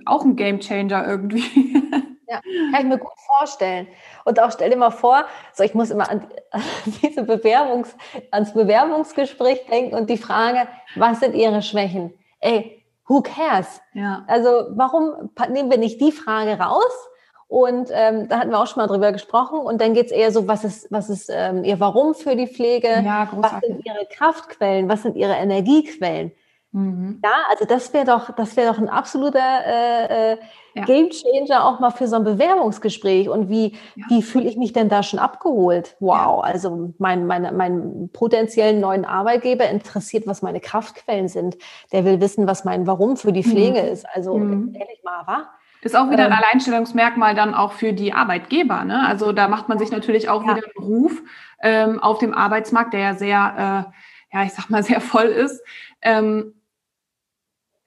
auch 0.07 0.25
ein 0.25 0.37
Game 0.37 0.61
Changer 0.61 1.07
irgendwie. 1.07 1.83
Ja, 2.27 2.41
kann 2.73 2.81
ich 2.81 2.89
mir 2.89 2.99
gut 2.99 3.13
vorstellen. 3.27 3.87
Und 4.25 4.41
auch 4.41 4.51
stell 4.51 4.71
dir 4.71 4.77
mal 4.77 4.91
vor, 4.91 5.27
so 5.53 5.63
ich 5.63 5.75
muss 5.75 5.91
immer 5.91 6.11
an 6.11 6.27
diese 7.03 7.23
Bewerbungs, 7.23 7.95
ans 8.31 8.55
Bewerbungsgespräch 8.55 9.67
denken 9.67 9.95
und 9.95 10.09
die 10.09 10.17
Frage, 10.17 10.67
was 10.97 11.21
sind 11.21 11.35
Ihre 11.35 11.61
Schwächen? 11.61 12.15
Ey, 12.41 12.83
who 13.07 13.21
cares? 13.21 13.83
Ja. 13.93 14.25
Also 14.27 14.69
warum 14.71 15.31
nehmen 15.51 15.71
wir 15.71 15.79
nicht 15.79 16.01
die 16.01 16.13
Frage 16.13 16.59
raus 16.59 17.09
und 17.55 17.89
ähm, 17.93 18.27
da 18.27 18.41
hatten 18.41 18.51
wir 18.51 18.59
auch 18.59 18.67
schon 18.67 18.83
mal 18.83 18.89
drüber 18.89 19.13
gesprochen. 19.13 19.61
Und 19.61 19.81
dann 19.81 19.95
geht 19.95 20.07
es 20.07 20.11
eher 20.13 20.33
so, 20.33 20.49
was 20.49 20.65
ist, 20.65 20.91
was 20.91 21.09
ist 21.09 21.31
ähm, 21.33 21.63
ihr 21.63 21.79
Warum 21.79 22.17
für 22.17 22.35
die 22.35 22.49
Pflege? 22.49 22.89
Ja, 22.89 23.29
was 23.31 23.61
sind 23.61 23.87
ihre 23.87 24.07
Kraftquellen? 24.11 24.89
Was 24.89 25.03
sind 25.03 25.15
ihre 25.15 25.35
Energiequellen? 25.35 26.33
Mhm. 26.73 27.21
Ja, 27.23 27.31
also 27.49 27.65
das 27.65 27.93
wäre 27.93 28.07
doch, 28.07 28.35
das 28.35 28.57
wäre 28.57 28.73
doch 28.73 28.81
ein 28.81 28.89
absoluter 28.89 29.39
äh, 29.39 30.33
äh, 30.33 30.37
ja. 30.75 30.85
Game 30.85 31.11
Changer 31.11 31.65
auch 31.65 31.79
mal 31.79 31.93
für 31.93 32.09
so 32.09 32.17
ein 32.17 32.25
Bewerbungsgespräch. 32.25 33.29
Und 33.29 33.49
wie, 33.49 33.77
ja. 33.95 34.05
wie 34.09 34.23
fühle 34.23 34.49
ich 34.49 34.57
mich 34.57 34.73
denn 34.73 34.89
da 34.89 35.05
schon 35.05 35.21
abgeholt? 35.21 35.95
Wow, 36.01 36.11
ja. 36.11 36.41
also 36.41 36.93
mein, 36.99 37.25
mein, 37.29 37.57
mein 37.57 38.11
potenziellen 38.13 38.81
neuen 38.81 39.05
Arbeitgeber 39.05 39.69
interessiert, 39.69 40.27
was 40.27 40.43
meine 40.43 40.59
Kraftquellen 40.59 41.29
sind. 41.29 41.57
Der 41.93 42.05
will 42.05 42.21
wissen, 42.21 42.49
was 42.49 42.65
mein 42.65 42.89
Warum 42.89 43.17
für 43.17 43.31
die 43.33 43.45
Pflege 43.45 43.81
mhm. 43.81 43.89
ist. 43.93 44.07
Also 44.13 44.37
mhm. 44.37 44.75
ehrlich 44.75 45.05
mal, 45.05 45.25
wa? 45.29 45.45
Ist 45.85 45.95
auch 45.95 46.11
wieder 46.11 46.25
ein 46.25 46.33
ähm. 46.33 46.39
Alleinstellungsmerkmal 46.39 47.35
dann 47.35 47.55
auch 47.55 47.73
für 47.73 47.93
die 47.93 48.15
Arbeitgeber. 48.15 48.85
Ne? 48.85 49.07
Also 49.07 49.33
da 49.33 49.49
macht 49.49 49.69
man 49.69 49.79
sich 49.79 49.91
natürlich 49.91 50.31
auch 50.31 50.43
ja. 50.43 50.57
wieder 50.57 50.67
einen 50.67 50.85
Ruf 50.85 51.23
ähm, 51.63 52.03
auf 52.03 52.19
dem 52.19 52.33
Arbeitsmarkt, 52.33 52.95
der 52.95 53.01
ja 53.01 53.15
sehr, 53.15 53.93
äh, 54.33 54.37
ja, 54.37 54.45
ich 54.45 54.55
sag 54.55 54.71
mal, 54.71 54.83
sehr 54.83 55.03
voll 55.03 55.27
ist. 55.27 55.63
Ähm, 56.01 56.55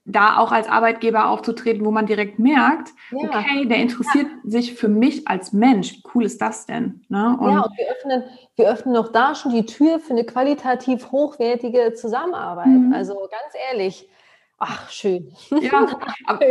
da 0.09 0.37
auch 0.37 0.53
als 0.53 0.69
Arbeitgeber 0.69 1.27
aufzutreten, 1.27 1.85
wo 1.85 1.91
man 1.91 2.05
direkt 2.05 2.39
merkt, 2.39 2.89
ja. 3.11 3.17
okay, 3.17 3.65
der 3.65 3.77
interessiert 3.77 4.27
ja. 4.27 4.49
sich 4.49 4.75
für 4.75 4.87
mich 4.87 5.27
als 5.27 5.51
Mensch. 5.51 5.95
Wie 5.95 6.03
cool 6.15 6.23
ist 6.23 6.41
das 6.41 6.65
denn? 6.65 7.03
Ne? 7.09 7.35
Und 7.37 7.51
ja, 7.51 7.61
und 7.61 7.77
wir 7.77 7.91
öffnen, 7.91 8.23
wir 8.55 8.69
öffnen 8.69 8.93
noch 8.93 9.11
da 9.11 9.35
schon 9.35 9.51
die 9.51 9.65
Tür 9.65 9.99
für 9.99 10.13
eine 10.13 10.23
qualitativ 10.23 11.11
hochwertige 11.11 11.93
Zusammenarbeit. 11.93 12.67
Mhm. 12.67 12.93
Also 12.93 13.15
ganz 13.15 13.53
ehrlich, 13.69 14.07
ach, 14.57 14.89
schön. 14.89 15.31
Ja, 15.61 15.87
aber, 16.25 16.45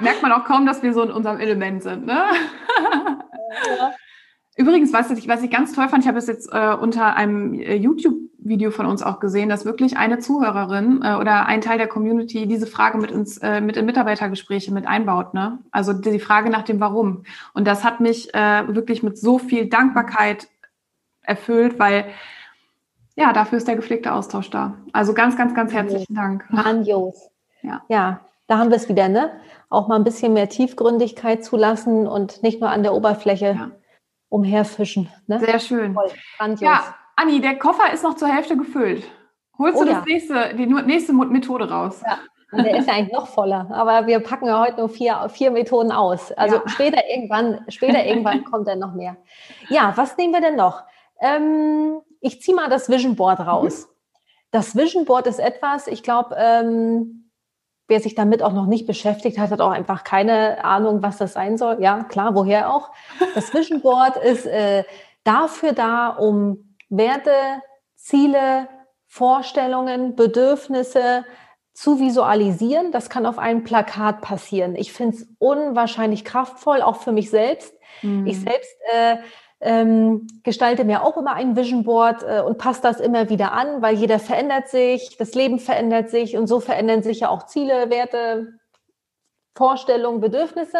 merkt 0.00 0.22
man 0.22 0.32
auch 0.32 0.44
kaum, 0.44 0.66
dass 0.66 0.82
wir 0.82 0.92
so 0.94 1.02
in 1.02 1.10
unserem 1.10 1.40
Element 1.40 1.82
sind. 1.82 2.06
Ne? 2.06 2.24
Ja. 3.78 3.92
Übrigens, 4.56 4.92
was 4.92 5.10
ich, 5.10 5.26
was 5.28 5.42
ich 5.42 5.50
ganz 5.50 5.72
toll 5.72 5.88
fand, 5.88 6.04
ich 6.04 6.08
habe 6.08 6.18
es 6.18 6.26
jetzt 6.26 6.52
äh, 6.52 6.74
unter 6.74 7.16
einem 7.16 7.54
äh, 7.54 7.74
YouTube-Video 7.74 8.70
von 8.70 8.84
uns 8.84 9.02
auch 9.02 9.18
gesehen, 9.18 9.48
dass 9.48 9.64
wirklich 9.64 9.96
eine 9.96 10.18
Zuhörerin 10.18 11.00
äh, 11.02 11.14
oder 11.14 11.46
ein 11.46 11.62
Teil 11.62 11.78
der 11.78 11.88
Community 11.88 12.46
diese 12.46 12.66
Frage 12.66 12.98
mit 12.98 13.12
uns, 13.12 13.38
äh, 13.38 13.62
mit 13.62 13.78
in 13.78 13.86
Mitarbeitergespräche 13.86 14.72
mit 14.72 14.86
einbaut. 14.86 15.32
Ne? 15.32 15.58
Also 15.70 15.94
die 15.94 16.20
Frage 16.20 16.50
nach 16.50 16.62
dem 16.62 16.80
Warum. 16.80 17.24
Und 17.54 17.66
das 17.66 17.82
hat 17.82 18.00
mich 18.00 18.34
äh, 18.34 18.74
wirklich 18.74 19.02
mit 19.02 19.16
so 19.16 19.38
viel 19.38 19.68
Dankbarkeit 19.68 20.48
erfüllt, 21.22 21.78
weil 21.78 22.06
ja, 23.14 23.32
dafür 23.32 23.58
ist 23.58 23.68
der 23.68 23.76
gepflegte 23.76 24.12
Austausch 24.12 24.50
da. 24.50 24.74
Also 24.92 25.14
ganz, 25.14 25.36
ganz, 25.36 25.54
ganz 25.54 25.72
herzlichen 25.72 26.14
Dank. 26.14 26.46
Grandios. 26.48 27.30
Ja. 27.62 27.82
ja, 27.88 28.20
Da 28.46 28.58
haben 28.58 28.70
wir 28.70 28.76
es 28.76 28.88
wieder, 28.88 29.08
ne? 29.08 29.30
Auch 29.68 29.88
mal 29.88 29.96
ein 29.96 30.04
bisschen 30.04 30.32
mehr 30.32 30.48
Tiefgründigkeit 30.48 31.44
zulassen 31.44 32.06
und 32.06 32.42
nicht 32.42 32.60
nur 32.60 32.70
an 32.70 32.82
der 32.82 32.94
Oberfläche 32.94 33.56
ja. 33.58 33.70
umherfischen. 34.28 35.08
Ne? 35.26 35.38
Sehr 35.40 35.58
schön. 35.58 35.94
Voll, 35.94 36.10
ja, 36.60 36.94
Anni, 37.16 37.40
der 37.40 37.58
Koffer 37.58 37.92
ist 37.92 38.02
noch 38.02 38.16
zur 38.16 38.28
Hälfte 38.28 38.56
gefüllt. 38.56 39.04
Holst 39.58 39.78
oh, 39.78 39.84
du 39.84 39.90
das 39.90 39.98
ja. 39.98 40.04
nächste, 40.06 40.54
die 40.56 40.66
nächste 40.66 41.12
Methode 41.12 41.70
raus? 41.70 42.02
Ja. 42.04 42.18
Und 42.52 42.64
der 42.64 42.76
ist 42.76 42.86
ja 42.86 42.94
eigentlich 42.94 43.14
noch 43.14 43.28
voller. 43.28 43.68
Aber 43.72 44.06
wir 44.06 44.20
packen 44.20 44.46
ja 44.46 44.60
heute 44.60 44.80
nur 44.80 44.90
vier, 44.90 45.26
vier 45.30 45.50
Methoden 45.50 45.90
aus. 45.90 46.32
Also 46.32 46.56
ja. 46.56 46.68
später 46.68 47.02
irgendwann, 47.08 47.64
später 47.68 48.04
irgendwann 48.04 48.44
kommt 48.50 48.68
dann 48.68 48.78
noch 48.78 48.92
mehr. 48.92 49.16
Ja, 49.68 49.92
was 49.96 50.16
nehmen 50.18 50.34
wir 50.34 50.42
denn 50.42 50.56
noch? 50.56 50.82
Ähm, 51.20 52.02
ich 52.22 52.40
ziehe 52.40 52.56
mal 52.56 52.70
das 52.70 52.88
Vision 52.88 53.16
Board 53.16 53.40
raus. 53.40 53.86
Mhm. 53.86 53.92
Das 54.52 54.76
Vision 54.76 55.04
Board 55.04 55.26
ist 55.26 55.38
etwas, 55.38 55.86
ich 55.86 56.02
glaube, 56.02 56.34
ähm, 56.38 57.30
wer 57.88 58.00
sich 58.00 58.14
damit 58.14 58.42
auch 58.42 58.52
noch 58.52 58.66
nicht 58.66 58.86
beschäftigt 58.86 59.38
hat, 59.38 59.50
hat 59.50 59.60
auch 59.60 59.70
einfach 59.70 60.04
keine 60.04 60.64
Ahnung, 60.64 61.02
was 61.02 61.18
das 61.18 61.34
sein 61.34 61.58
soll. 61.58 61.82
Ja, 61.82 62.04
klar, 62.04 62.34
woher 62.34 62.72
auch. 62.72 62.90
Das 63.34 63.52
Vision 63.54 63.82
Board 63.82 64.16
ist 64.16 64.46
äh, 64.46 64.84
dafür 65.24 65.72
da, 65.72 66.08
um 66.08 66.76
Werte, 66.88 67.34
Ziele, 67.96 68.68
Vorstellungen, 69.06 70.16
Bedürfnisse, 70.16 71.24
zu 71.74 71.98
visualisieren. 71.98 72.92
Das 72.92 73.08
kann 73.08 73.26
auf 73.26 73.38
einem 73.38 73.64
Plakat 73.64 74.20
passieren. 74.20 74.76
Ich 74.76 74.92
finde 74.92 75.16
es 75.16 75.26
unwahrscheinlich 75.38 76.24
kraftvoll, 76.24 76.82
auch 76.82 76.96
für 76.96 77.12
mich 77.12 77.30
selbst. 77.30 77.74
Mhm. 78.02 78.26
Ich 78.26 78.40
selbst 78.40 78.76
äh, 78.92 79.16
ähm, 79.62 80.26
gestalte 80.42 80.84
mir 80.84 81.02
auch 81.04 81.16
immer 81.16 81.34
ein 81.34 81.56
Vision 81.56 81.84
Board 81.84 82.24
äh, 82.24 82.42
und 82.42 82.58
passe 82.58 82.82
das 82.82 83.00
immer 83.00 83.30
wieder 83.30 83.52
an, 83.52 83.80
weil 83.80 83.94
jeder 83.94 84.18
verändert 84.18 84.68
sich, 84.68 85.16
das 85.16 85.34
Leben 85.34 85.60
verändert 85.60 86.10
sich 86.10 86.36
und 86.36 86.48
so 86.48 86.58
verändern 86.58 87.02
sich 87.02 87.20
ja 87.20 87.28
auch 87.28 87.46
Ziele, 87.46 87.88
Werte, 87.88 88.58
Vorstellungen, 89.54 90.20
Bedürfnisse. 90.20 90.78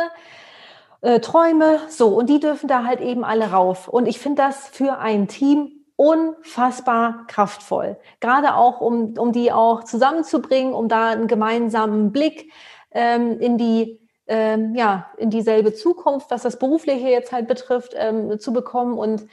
Äh, 1.00 1.20
Träume, 1.20 1.80
so, 1.88 2.08
und 2.08 2.28
die 2.28 2.40
dürfen 2.40 2.68
da 2.68 2.84
halt 2.84 3.00
eben 3.00 3.24
alle 3.24 3.50
rauf. 3.50 3.88
Und 3.88 4.06
ich 4.06 4.18
finde 4.18 4.42
das 4.42 4.68
für 4.68 4.98
ein 4.98 5.28
Team 5.28 5.84
unfassbar 5.96 7.24
kraftvoll. 7.28 7.96
Gerade 8.20 8.54
auch, 8.56 8.80
um, 8.80 9.14
um 9.16 9.32
die 9.32 9.52
auch 9.52 9.84
zusammenzubringen, 9.84 10.74
um 10.74 10.88
da 10.88 11.10
einen 11.10 11.28
gemeinsamen 11.28 12.10
Blick 12.10 12.52
ähm, 12.90 13.38
in 13.38 13.58
die 13.58 14.01
ähm, 14.32 14.74
ja, 14.74 15.10
in 15.18 15.28
dieselbe 15.28 15.74
Zukunft, 15.74 16.30
was 16.30 16.40
das 16.40 16.58
Berufliche 16.58 17.08
jetzt 17.08 17.32
halt 17.32 17.46
betrifft, 17.46 17.92
ähm, 17.94 18.38
zu 18.40 18.54
bekommen. 18.54 18.98
Und 18.98 19.26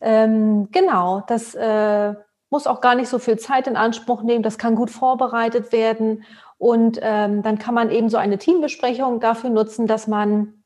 ähm, 0.00 0.68
genau, 0.70 1.24
das 1.26 1.56
äh, 1.56 2.14
muss 2.50 2.68
auch 2.68 2.80
gar 2.80 2.94
nicht 2.94 3.08
so 3.08 3.18
viel 3.18 3.36
Zeit 3.36 3.66
in 3.66 3.76
Anspruch 3.76 4.22
nehmen. 4.22 4.44
Das 4.44 4.56
kann 4.56 4.76
gut 4.76 4.90
vorbereitet 4.90 5.72
werden. 5.72 6.22
Und 6.56 7.00
ähm, 7.02 7.42
dann 7.42 7.58
kann 7.58 7.74
man 7.74 7.90
eben 7.90 8.08
so 8.08 8.16
eine 8.16 8.38
Teambesprechung 8.38 9.18
dafür 9.18 9.50
nutzen, 9.50 9.88
dass 9.88 10.06
man 10.06 10.63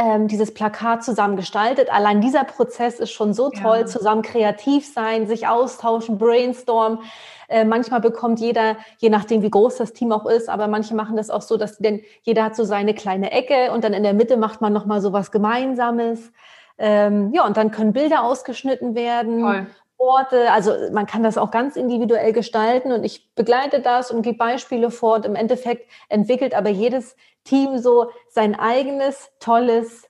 ähm, 0.00 0.28
dieses 0.28 0.54
Plakat 0.54 1.04
zusammen 1.04 1.36
gestaltet. 1.36 1.92
Allein 1.92 2.22
dieser 2.22 2.44
Prozess 2.44 2.98
ist 3.00 3.10
schon 3.10 3.34
so 3.34 3.50
toll, 3.50 3.80
ja. 3.80 3.86
zusammen 3.86 4.22
kreativ 4.22 4.90
sein, 4.90 5.26
sich 5.26 5.46
austauschen, 5.46 6.16
brainstormen. 6.16 7.00
Äh, 7.48 7.64
manchmal 7.64 8.00
bekommt 8.00 8.40
jeder, 8.40 8.76
je 8.98 9.10
nachdem 9.10 9.42
wie 9.42 9.50
groß 9.50 9.76
das 9.76 9.92
Team 9.92 10.12
auch 10.12 10.24
ist, 10.24 10.48
aber 10.48 10.68
manche 10.68 10.94
machen 10.94 11.16
das 11.16 11.28
auch 11.28 11.42
so, 11.42 11.58
dass 11.58 11.76
denn 11.78 12.00
jeder 12.22 12.44
hat 12.44 12.56
so 12.56 12.64
seine 12.64 12.94
kleine 12.94 13.30
Ecke 13.30 13.72
und 13.72 13.84
dann 13.84 13.92
in 13.92 14.02
der 14.02 14.14
Mitte 14.14 14.38
macht 14.38 14.62
man 14.62 14.72
nochmal 14.72 15.02
so 15.02 15.12
was 15.12 15.30
Gemeinsames. 15.30 16.32
Ähm, 16.78 17.30
ja, 17.34 17.44
und 17.44 17.58
dann 17.58 17.70
können 17.70 17.92
Bilder 17.92 18.22
ausgeschnitten 18.22 18.94
werden. 18.94 19.40
Toll. 19.40 19.66
Orte, 20.00 20.50
also 20.50 20.72
man 20.92 21.06
kann 21.06 21.22
das 21.22 21.36
auch 21.36 21.50
ganz 21.50 21.76
individuell 21.76 22.32
gestalten 22.32 22.90
und 22.90 23.04
ich 23.04 23.34
begleite 23.34 23.80
das 23.80 24.10
und 24.10 24.22
gebe 24.22 24.38
Beispiele 24.38 24.90
und 24.90 25.26
im 25.26 25.34
Endeffekt 25.34 25.90
entwickelt 26.08 26.54
aber 26.54 26.70
jedes 26.70 27.16
Team 27.44 27.78
so 27.78 28.10
sein 28.28 28.58
eigenes 28.58 29.30
tolles 29.40 30.09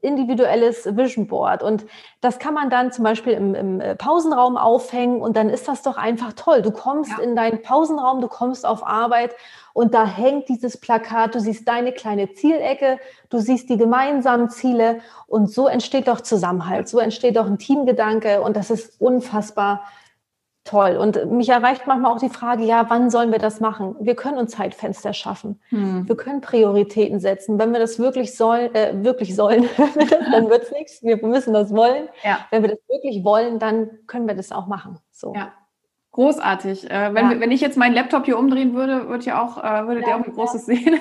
individuelles 0.00 0.96
Vision 0.96 1.26
Board. 1.26 1.62
Und 1.62 1.86
das 2.20 2.38
kann 2.38 2.54
man 2.54 2.70
dann 2.70 2.92
zum 2.92 3.04
Beispiel 3.04 3.32
im, 3.32 3.54
im, 3.54 3.80
äh, 3.80 3.96
Pausenraum 3.96 4.56
aufhängen 4.56 5.20
und 5.20 5.36
dann 5.36 5.48
ist 5.48 5.68
das 5.68 5.82
doch 5.82 5.96
einfach 5.96 6.32
toll. 6.34 6.62
Du 6.62 6.70
kommst 6.70 7.12
ja. 7.12 7.24
in 7.24 7.34
deinen 7.34 7.62
Pausenraum, 7.62 8.20
du 8.20 8.28
kommst 8.28 8.66
auf 8.66 8.86
Arbeit 8.86 9.34
und 9.72 9.94
da 9.94 10.06
hängt 10.06 10.48
dieses 10.48 10.78
Plakat, 10.78 11.34
du 11.34 11.40
siehst 11.40 11.66
deine 11.66 11.92
kleine 11.92 12.32
Zielecke, 12.32 12.98
du 13.30 13.38
siehst 13.38 13.68
die 13.68 13.76
gemeinsamen 13.76 14.50
Ziele 14.50 15.00
und 15.26 15.50
so 15.50 15.66
entsteht 15.66 16.08
doch 16.08 16.20
Zusammenhalt, 16.20 16.88
so 16.88 16.98
entsteht 16.98 17.36
doch 17.36 17.46
ein 17.46 17.58
Teamgedanke 17.58 18.42
und 18.42 18.56
das 18.56 18.70
ist 18.70 19.00
unfassbar 19.00 19.82
toll. 20.66 20.96
Und 20.96 21.30
mich 21.30 21.48
erreicht 21.48 21.86
manchmal 21.86 22.12
auch 22.12 22.18
die 22.18 22.28
Frage, 22.28 22.64
ja, 22.64 22.86
wann 22.88 23.10
sollen 23.10 23.32
wir 23.32 23.38
das 23.38 23.60
machen? 23.60 23.96
Wir 24.00 24.14
können 24.14 24.38
uns 24.38 24.52
Zeitfenster 24.52 25.12
schaffen. 25.12 25.60
Hm. 25.70 26.08
Wir 26.08 26.16
können 26.16 26.40
Prioritäten 26.40 27.20
setzen. 27.20 27.58
Wenn 27.58 27.72
wir 27.72 27.80
das 27.80 27.98
wirklich 27.98 28.36
sollen, 28.36 28.74
äh, 28.74 28.92
wirklich 29.02 29.34
sollen, 29.34 29.68
dann 30.32 30.50
wird 30.50 30.64
es 30.64 30.72
nichts. 30.72 31.02
Wir 31.02 31.16
müssen 31.24 31.54
das 31.54 31.74
wollen. 31.74 32.08
Ja. 32.22 32.40
Wenn 32.50 32.62
wir 32.62 32.70
das 32.70 32.80
wirklich 32.88 33.24
wollen, 33.24 33.58
dann 33.58 33.90
können 34.06 34.26
wir 34.26 34.34
das 34.34 34.52
auch 34.52 34.66
machen. 34.66 34.98
So. 35.10 35.34
Ja. 35.34 35.52
Großartig. 36.16 36.90
Äh, 36.90 37.12
wenn, 37.12 37.30
ja. 37.30 37.40
wenn 37.40 37.50
ich 37.50 37.60
jetzt 37.60 37.76
meinen 37.76 37.94
Laptop 37.94 38.24
hier 38.24 38.38
umdrehen 38.38 38.74
würde, 38.74 39.06
würde 39.08 39.24
ja 39.26 39.42
auch, 39.42 39.62
äh, 39.62 39.86
würdet 39.86 40.04
ja, 40.04 40.10
ihr 40.10 40.16
auch 40.16 40.24
ein 40.24 40.32
großes 40.32 40.64
sehen. 40.64 40.98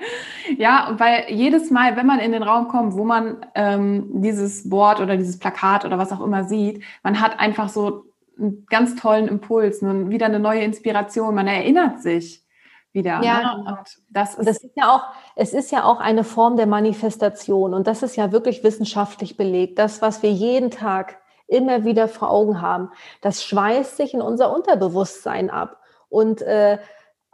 ja, 0.56 0.94
weil 0.96 1.26
jedes 1.28 1.70
Mal, 1.70 1.96
wenn 1.96 2.06
man 2.06 2.18
in 2.18 2.32
den 2.32 2.42
Raum 2.42 2.68
kommt, 2.68 2.94
wo 2.94 3.04
man 3.04 3.44
ähm, 3.54 4.08
dieses 4.22 4.66
Board 4.70 5.00
oder 5.00 5.18
dieses 5.18 5.38
Plakat 5.38 5.84
oder 5.84 5.98
was 5.98 6.12
auch 6.12 6.22
immer 6.22 6.44
sieht, 6.44 6.82
man 7.02 7.20
hat 7.20 7.40
einfach 7.40 7.68
so 7.68 8.06
einen 8.38 8.66
ganz 8.66 8.96
tollen 8.96 9.28
Impuls, 9.28 9.82
wieder 9.82 10.26
eine 10.26 10.40
neue 10.40 10.62
Inspiration. 10.62 11.34
Man 11.34 11.46
erinnert 11.46 12.02
sich 12.02 12.44
wieder. 12.92 13.22
Ja, 13.22 13.56
ne? 13.56 13.64
Und 13.66 14.02
das 14.10 14.36
ist, 14.36 14.48
das 14.48 14.56
ist 14.62 14.76
ja 14.76 14.94
auch, 14.94 15.02
es 15.36 15.52
ist 15.52 15.70
ja 15.70 15.84
auch 15.84 16.00
eine 16.00 16.24
Form 16.24 16.56
der 16.56 16.66
Manifestation 16.66 17.74
und 17.74 17.86
das 17.86 18.02
ist 18.02 18.16
ja 18.16 18.32
wirklich 18.32 18.64
wissenschaftlich 18.64 19.36
belegt. 19.36 19.78
Das, 19.78 20.00
was 20.00 20.22
wir 20.22 20.32
jeden 20.32 20.70
Tag 20.70 21.18
immer 21.46 21.84
wieder 21.84 22.08
vor 22.08 22.30
Augen 22.30 22.62
haben, 22.62 22.90
das 23.20 23.44
schweißt 23.44 23.96
sich 23.96 24.14
in 24.14 24.22
unser 24.22 24.54
Unterbewusstsein 24.54 25.50
ab. 25.50 25.80
Und 26.08 26.42
äh, 26.42 26.78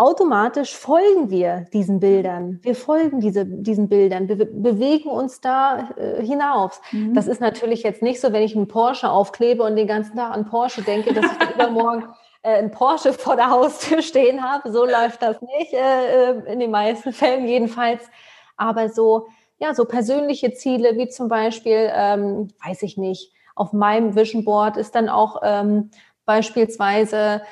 automatisch 0.00 0.74
folgen 0.74 1.28
wir 1.28 1.66
diesen 1.74 2.00
Bildern. 2.00 2.58
Wir 2.62 2.74
folgen 2.74 3.20
diese, 3.20 3.44
diesen 3.44 3.90
Bildern. 3.90 4.28
Wir 4.28 4.36
bewegen 4.36 5.10
uns 5.10 5.42
da 5.42 5.90
äh, 5.96 6.24
hinauf. 6.24 6.80
Mhm. 6.90 7.12
Das 7.12 7.26
ist 7.26 7.40
natürlich 7.40 7.82
jetzt 7.82 8.00
nicht 8.00 8.18
so, 8.18 8.32
wenn 8.32 8.42
ich 8.42 8.56
einen 8.56 8.66
Porsche 8.66 9.10
aufklebe 9.10 9.62
und 9.62 9.76
den 9.76 9.86
ganzen 9.86 10.16
Tag 10.16 10.34
an 10.34 10.46
Porsche 10.46 10.80
denke, 10.80 11.12
dass 11.12 11.26
ich 11.26 11.54
übermorgen 11.54 12.08
äh, 12.42 12.54
einen 12.54 12.70
Porsche 12.70 13.12
vor 13.12 13.36
der 13.36 13.50
Haustür 13.50 14.00
stehen 14.00 14.42
habe. 14.42 14.72
So 14.72 14.86
läuft 14.86 15.20
das 15.20 15.36
nicht, 15.42 15.74
äh, 15.74 16.30
äh, 16.30 16.50
in 16.50 16.60
den 16.60 16.70
meisten 16.70 17.12
Fällen 17.12 17.46
jedenfalls. 17.46 18.08
Aber 18.56 18.88
so, 18.88 19.26
ja, 19.58 19.74
so 19.74 19.84
persönliche 19.84 20.54
Ziele, 20.54 20.96
wie 20.96 21.08
zum 21.08 21.28
Beispiel, 21.28 21.90
ähm, 21.94 22.48
weiß 22.64 22.84
ich 22.84 22.96
nicht, 22.96 23.34
auf 23.54 23.74
meinem 23.74 24.16
Vision 24.16 24.46
Board 24.46 24.78
ist 24.78 24.94
dann 24.94 25.10
auch 25.10 25.42
ähm, 25.44 25.90
beispielsweise, 26.24 27.42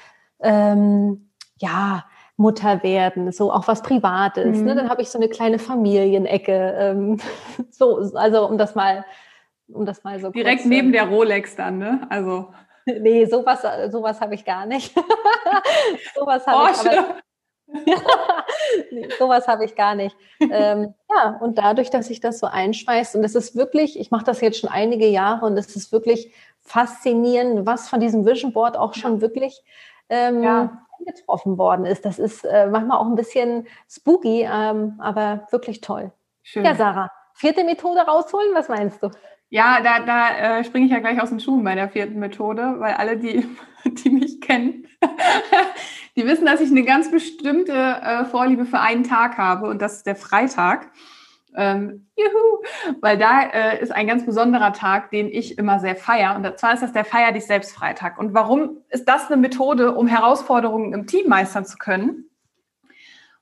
ähm, 0.40 1.28
ja, 1.58 2.04
Mutter 2.38 2.84
werden, 2.84 3.32
so 3.32 3.52
auch 3.52 3.66
was 3.66 3.82
Privates. 3.82 4.44
Ne? 4.44 4.52
Mhm. 4.52 4.64
Ne? 4.64 4.74
Dann 4.76 4.88
habe 4.88 5.02
ich 5.02 5.10
so 5.10 5.18
eine 5.18 5.28
kleine 5.28 5.58
Familienecke. 5.58 6.74
Ähm, 6.78 7.18
so, 7.70 7.96
also 8.14 8.48
um 8.48 8.56
das 8.56 8.74
mal, 8.74 9.04
um 9.66 9.84
das 9.84 10.04
mal 10.04 10.20
so 10.20 10.30
direkt 10.30 10.62
kurz, 10.62 10.68
neben 10.68 10.92
der 10.92 11.08
Rolex 11.08 11.56
dann, 11.56 11.78
ne? 11.78 12.06
Also 12.08 12.46
nee, 12.86 13.26
sowas, 13.26 13.62
sowas 13.90 14.20
habe 14.20 14.36
ich 14.36 14.44
gar 14.44 14.66
nicht. 14.66 14.94
sowas 16.14 16.46
habe 16.46 16.72
ich 16.72 16.78
aber, 16.78 17.16
nee, 18.92 19.08
sowas 19.18 19.48
habe 19.48 19.64
ich 19.64 19.74
gar 19.74 19.96
nicht. 19.96 20.16
Ähm, 20.40 20.94
ja, 21.10 21.38
und 21.40 21.58
dadurch, 21.58 21.90
dass 21.90 22.08
ich 22.08 22.20
das 22.20 22.38
so 22.38 22.46
einschweißt, 22.46 23.16
und 23.16 23.24
es 23.24 23.34
ist 23.34 23.56
wirklich, 23.56 23.98
ich 23.98 24.12
mache 24.12 24.24
das 24.24 24.40
jetzt 24.40 24.60
schon 24.60 24.70
einige 24.70 25.08
Jahre 25.08 25.44
und 25.44 25.58
es 25.58 25.74
ist 25.74 25.90
wirklich 25.90 26.32
faszinierend, 26.60 27.66
was 27.66 27.88
von 27.88 27.98
diesem 27.98 28.24
Vision 28.24 28.52
Board 28.52 28.76
auch 28.76 28.94
schon 28.94 29.20
wirklich 29.20 29.64
ähm, 30.08 30.42
ja 30.42 30.82
getroffen 31.04 31.58
worden 31.58 31.84
ist. 31.84 32.04
Das 32.04 32.18
ist 32.18 32.44
äh, 32.44 32.66
manchmal 32.66 32.98
auch 32.98 33.06
ein 33.06 33.14
bisschen 33.14 33.66
spooky, 33.88 34.46
ähm, 34.50 34.94
aber 34.98 35.46
wirklich 35.50 35.80
toll. 35.80 36.12
Schön. 36.42 36.64
Ja, 36.64 36.74
Sarah, 36.74 37.10
vierte 37.34 37.64
Methode 37.64 38.00
rausholen, 38.00 38.54
was 38.54 38.68
meinst 38.68 39.02
du? 39.02 39.10
Ja, 39.50 39.80
da, 39.82 40.00
da 40.00 40.58
äh, 40.58 40.64
springe 40.64 40.86
ich 40.86 40.92
ja 40.92 40.98
gleich 40.98 41.20
aus 41.20 41.30
dem 41.30 41.40
Schuh 41.40 41.62
bei 41.62 41.74
der 41.74 41.88
vierten 41.88 42.18
Methode, 42.18 42.74
weil 42.78 42.94
alle, 42.94 43.16
die, 43.16 43.46
die 43.84 44.10
mich 44.10 44.40
kennen, 44.40 44.86
die 46.16 46.26
wissen, 46.26 46.46
dass 46.46 46.60
ich 46.60 46.70
eine 46.70 46.84
ganz 46.84 47.10
bestimmte 47.10 47.72
äh, 47.72 48.24
Vorliebe 48.26 48.66
für 48.66 48.80
einen 48.80 49.04
Tag 49.04 49.38
habe 49.38 49.68
und 49.68 49.80
das 49.80 49.98
ist 49.98 50.06
der 50.06 50.16
Freitag. 50.16 50.90
Ähm, 51.58 52.06
juhu, 52.16 52.62
weil 53.00 53.18
da 53.18 53.42
äh, 53.42 53.82
ist 53.82 53.90
ein 53.90 54.06
ganz 54.06 54.24
besonderer 54.24 54.72
Tag, 54.72 55.10
den 55.10 55.26
ich 55.26 55.58
immer 55.58 55.80
sehr 55.80 55.96
feiere. 55.96 56.36
Und 56.36 56.56
zwar 56.56 56.74
ist 56.74 56.84
das 56.84 56.92
der 56.92 57.04
Feier 57.04 57.32
dich 57.32 57.46
selbst 57.46 57.74
Freitag. 57.74 58.16
Und 58.16 58.32
warum 58.32 58.78
ist 58.90 59.08
das 59.08 59.26
eine 59.26 59.36
Methode, 59.36 59.92
um 59.92 60.06
Herausforderungen 60.06 60.92
im 60.92 61.08
Team 61.08 61.28
meistern 61.28 61.66
zu 61.66 61.76
können? 61.76 62.30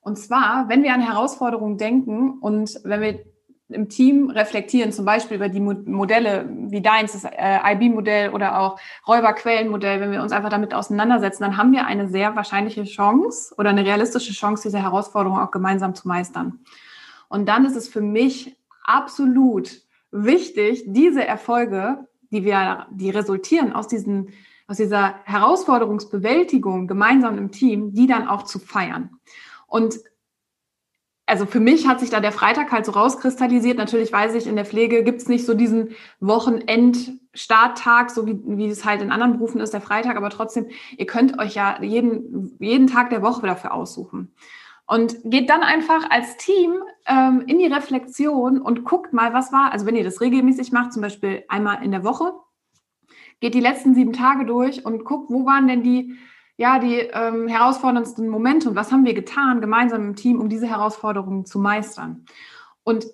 Und 0.00 0.18
zwar, 0.18 0.68
wenn 0.68 0.82
wir 0.82 0.94
an 0.94 1.02
Herausforderungen 1.02 1.76
denken 1.76 2.38
und 2.40 2.80
wenn 2.84 3.02
wir 3.02 3.20
im 3.68 3.90
Team 3.90 4.30
reflektieren, 4.30 4.92
zum 4.92 5.04
Beispiel 5.04 5.36
über 5.36 5.50
die 5.50 5.60
Modelle 5.60 6.48
wie 6.48 6.80
deins, 6.80 7.12
das 7.12 7.24
äh, 7.24 7.58
IB-Modell 7.74 8.30
oder 8.30 8.60
auch 8.60 8.78
Räuberquellenmodell, 9.06 10.00
wenn 10.00 10.12
wir 10.12 10.22
uns 10.22 10.32
einfach 10.32 10.48
damit 10.48 10.72
auseinandersetzen, 10.72 11.42
dann 11.42 11.56
haben 11.58 11.72
wir 11.72 11.84
eine 11.84 12.08
sehr 12.08 12.34
wahrscheinliche 12.34 12.84
Chance 12.84 13.54
oder 13.58 13.70
eine 13.70 13.84
realistische 13.84 14.32
Chance, 14.32 14.62
diese 14.62 14.80
Herausforderung 14.80 15.38
auch 15.38 15.50
gemeinsam 15.50 15.94
zu 15.94 16.08
meistern. 16.08 16.60
Und 17.28 17.46
dann 17.46 17.64
ist 17.64 17.76
es 17.76 17.88
für 17.88 18.00
mich 18.00 18.56
absolut 18.84 19.82
wichtig, 20.10 20.84
diese 20.86 21.24
Erfolge, 21.24 22.06
die 22.30 22.44
wir, 22.44 22.86
die 22.90 23.10
resultieren 23.10 23.72
aus 23.72 23.88
diesen, 23.88 24.30
aus 24.66 24.76
dieser 24.76 25.16
Herausforderungsbewältigung 25.24 26.86
gemeinsam 26.86 27.38
im 27.38 27.50
Team, 27.50 27.92
die 27.92 28.06
dann 28.06 28.28
auch 28.28 28.42
zu 28.42 28.58
feiern. 28.58 29.10
Und 29.66 29.96
also 31.26 31.44
für 31.44 31.58
mich 31.58 31.88
hat 31.88 31.98
sich 31.98 32.10
da 32.10 32.20
der 32.20 32.30
Freitag 32.30 32.70
halt 32.70 32.86
so 32.86 32.92
rauskristallisiert. 32.92 33.76
Natürlich 33.78 34.12
weiß 34.12 34.34
ich, 34.34 34.46
in 34.46 34.54
der 34.54 34.64
Pflege 34.64 35.02
gibt 35.02 35.20
es 35.20 35.28
nicht 35.28 35.44
so 35.44 35.54
diesen 35.54 35.96
Wochenend-Starttag, 36.20 38.10
so 38.10 38.26
wie, 38.26 38.38
wie 38.44 38.68
es 38.68 38.84
halt 38.84 39.02
in 39.02 39.10
anderen 39.10 39.32
Berufen 39.34 39.60
ist, 39.60 39.72
der 39.74 39.80
Freitag, 39.80 40.16
aber 40.16 40.30
trotzdem, 40.30 40.68
ihr 40.96 41.06
könnt 41.06 41.40
euch 41.40 41.54
ja 41.54 41.82
jeden, 41.82 42.56
jeden 42.60 42.86
Tag 42.86 43.10
der 43.10 43.22
Woche 43.22 43.44
dafür 43.44 43.74
aussuchen. 43.74 44.32
Und 44.86 45.16
geht 45.24 45.50
dann 45.50 45.62
einfach 45.62 46.10
als 46.10 46.36
Team 46.36 46.82
ähm, 47.06 47.42
in 47.46 47.58
die 47.58 47.66
Reflexion 47.66 48.60
und 48.60 48.84
guckt 48.84 49.12
mal, 49.12 49.32
was 49.32 49.52
war, 49.52 49.72
also 49.72 49.84
wenn 49.84 49.96
ihr 49.96 50.04
das 50.04 50.20
regelmäßig 50.20 50.70
macht, 50.70 50.92
zum 50.92 51.02
Beispiel 51.02 51.44
einmal 51.48 51.82
in 51.82 51.90
der 51.90 52.04
Woche, 52.04 52.34
geht 53.40 53.54
die 53.54 53.60
letzten 53.60 53.94
sieben 53.94 54.12
Tage 54.12 54.46
durch 54.46 54.86
und 54.86 55.04
guckt, 55.04 55.30
wo 55.30 55.44
waren 55.44 55.66
denn 55.66 55.82
die 55.82 56.16
ja, 56.58 56.78
die 56.78 56.94
ähm, 56.94 57.48
herausforderndsten 57.48 58.28
Momente 58.28 58.70
und 58.70 58.76
was 58.76 58.90
haben 58.90 59.04
wir 59.04 59.14
getan 59.14 59.60
gemeinsam 59.60 60.02
im 60.06 60.16
Team, 60.16 60.40
um 60.40 60.48
diese 60.48 60.66
Herausforderungen 60.66 61.44
zu 61.44 61.58
meistern. 61.58 62.24
Und 62.82 63.06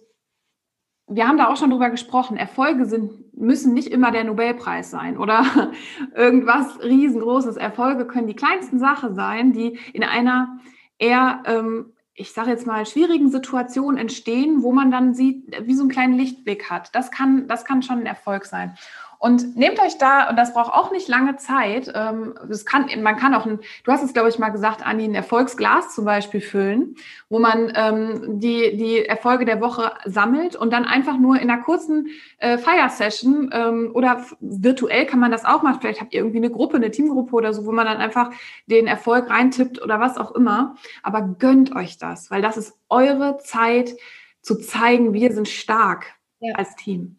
wir 1.08 1.26
haben 1.26 1.38
da 1.38 1.48
auch 1.48 1.56
schon 1.56 1.70
drüber 1.70 1.90
gesprochen. 1.90 2.36
Erfolge 2.36 2.86
sind, 2.86 3.36
müssen 3.36 3.74
nicht 3.74 3.88
immer 3.88 4.12
der 4.12 4.24
Nobelpreis 4.24 4.90
sein 4.90 5.18
oder 5.18 5.44
irgendwas 6.14 6.82
riesengroßes. 6.82 7.56
Erfolge 7.56 8.06
können 8.06 8.28
die 8.28 8.36
kleinsten 8.36 8.78
Sachen 8.78 9.14
sein, 9.14 9.52
die 9.52 9.78
in 9.92 10.04
einer 10.04 10.60
eher, 11.02 11.42
ähm, 11.46 11.92
ich 12.14 12.32
sage 12.32 12.50
jetzt 12.50 12.66
mal, 12.66 12.86
schwierigen 12.86 13.30
Situation 13.30 13.96
entstehen, 13.96 14.62
wo 14.62 14.72
man 14.72 14.90
dann 14.90 15.14
sieht, 15.14 15.66
wie 15.66 15.74
so 15.74 15.82
einen 15.82 15.90
kleinen 15.90 16.14
Lichtblick 16.14 16.70
hat. 16.70 16.94
Das 16.94 17.10
kann, 17.10 17.48
das 17.48 17.64
kann 17.64 17.82
schon 17.82 18.00
ein 18.00 18.06
Erfolg 18.06 18.44
sein. 18.44 18.76
Und 19.22 19.56
nehmt 19.56 19.80
euch 19.80 19.98
da, 19.98 20.28
und 20.28 20.36
das 20.36 20.52
braucht 20.52 20.74
auch 20.74 20.90
nicht 20.90 21.06
lange 21.06 21.36
Zeit, 21.36 21.92
ähm, 21.94 22.34
das 22.48 22.64
kann, 22.64 22.86
man 23.02 23.16
kann 23.16 23.34
auch 23.34 23.46
ein, 23.46 23.60
du 23.84 23.92
hast 23.92 24.02
es, 24.02 24.12
glaube 24.12 24.28
ich, 24.28 24.40
mal 24.40 24.48
gesagt, 24.48 24.84
Anni, 24.84 25.04
ein 25.04 25.14
Erfolgsglas 25.14 25.94
zum 25.94 26.04
Beispiel 26.04 26.40
füllen, 26.40 26.96
wo 27.28 27.38
man 27.38 27.72
ähm, 27.76 28.40
die, 28.40 28.76
die 28.76 29.06
Erfolge 29.06 29.44
der 29.44 29.60
Woche 29.60 29.92
sammelt 30.06 30.56
und 30.56 30.72
dann 30.72 30.84
einfach 30.84 31.18
nur 31.18 31.36
in 31.36 31.48
einer 31.48 31.62
kurzen 31.62 32.08
äh, 32.38 32.58
Fire-Session 32.58 33.50
ähm, 33.52 33.92
oder 33.94 34.26
virtuell 34.40 35.06
kann 35.06 35.20
man 35.20 35.30
das 35.30 35.44
auch 35.44 35.62
machen. 35.62 35.78
Vielleicht 35.80 36.00
habt 36.00 36.14
ihr 36.14 36.18
irgendwie 36.18 36.38
eine 36.38 36.50
Gruppe, 36.50 36.78
eine 36.78 36.90
Teamgruppe 36.90 37.36
oder 37.36 37.54
so, 37.54 37.64
wo 37.64 37.70
man 37.70 37.86
dann 37.86 37.98
einfach 37.98 38.32
den 38.66 38.88
Erfolg 38.88 39.30
reintippt 39.30 39.80
oder 39.80 40.00
was 40.00 40.18
auch 40.18 40.32
immer. 40.32 40.74
Aber 41.04 41.22
gönnt 41.22 41.76
euch 41.76 41.96
das, 41.96 42.28
weil 42.32 42.42
das 42.42 42.56
ist 42.56 42.76
eure 42.88 43.38
Zeit 43.38 43.94
zu 44.40 44.56
zeigen, 44.56 45.12
wir 45.12 45.32
sind 45.32 45.48
stark 45.48 46.06
ja. 46.40 46.56
als 46.56 46.74
Team. 46.74 47.18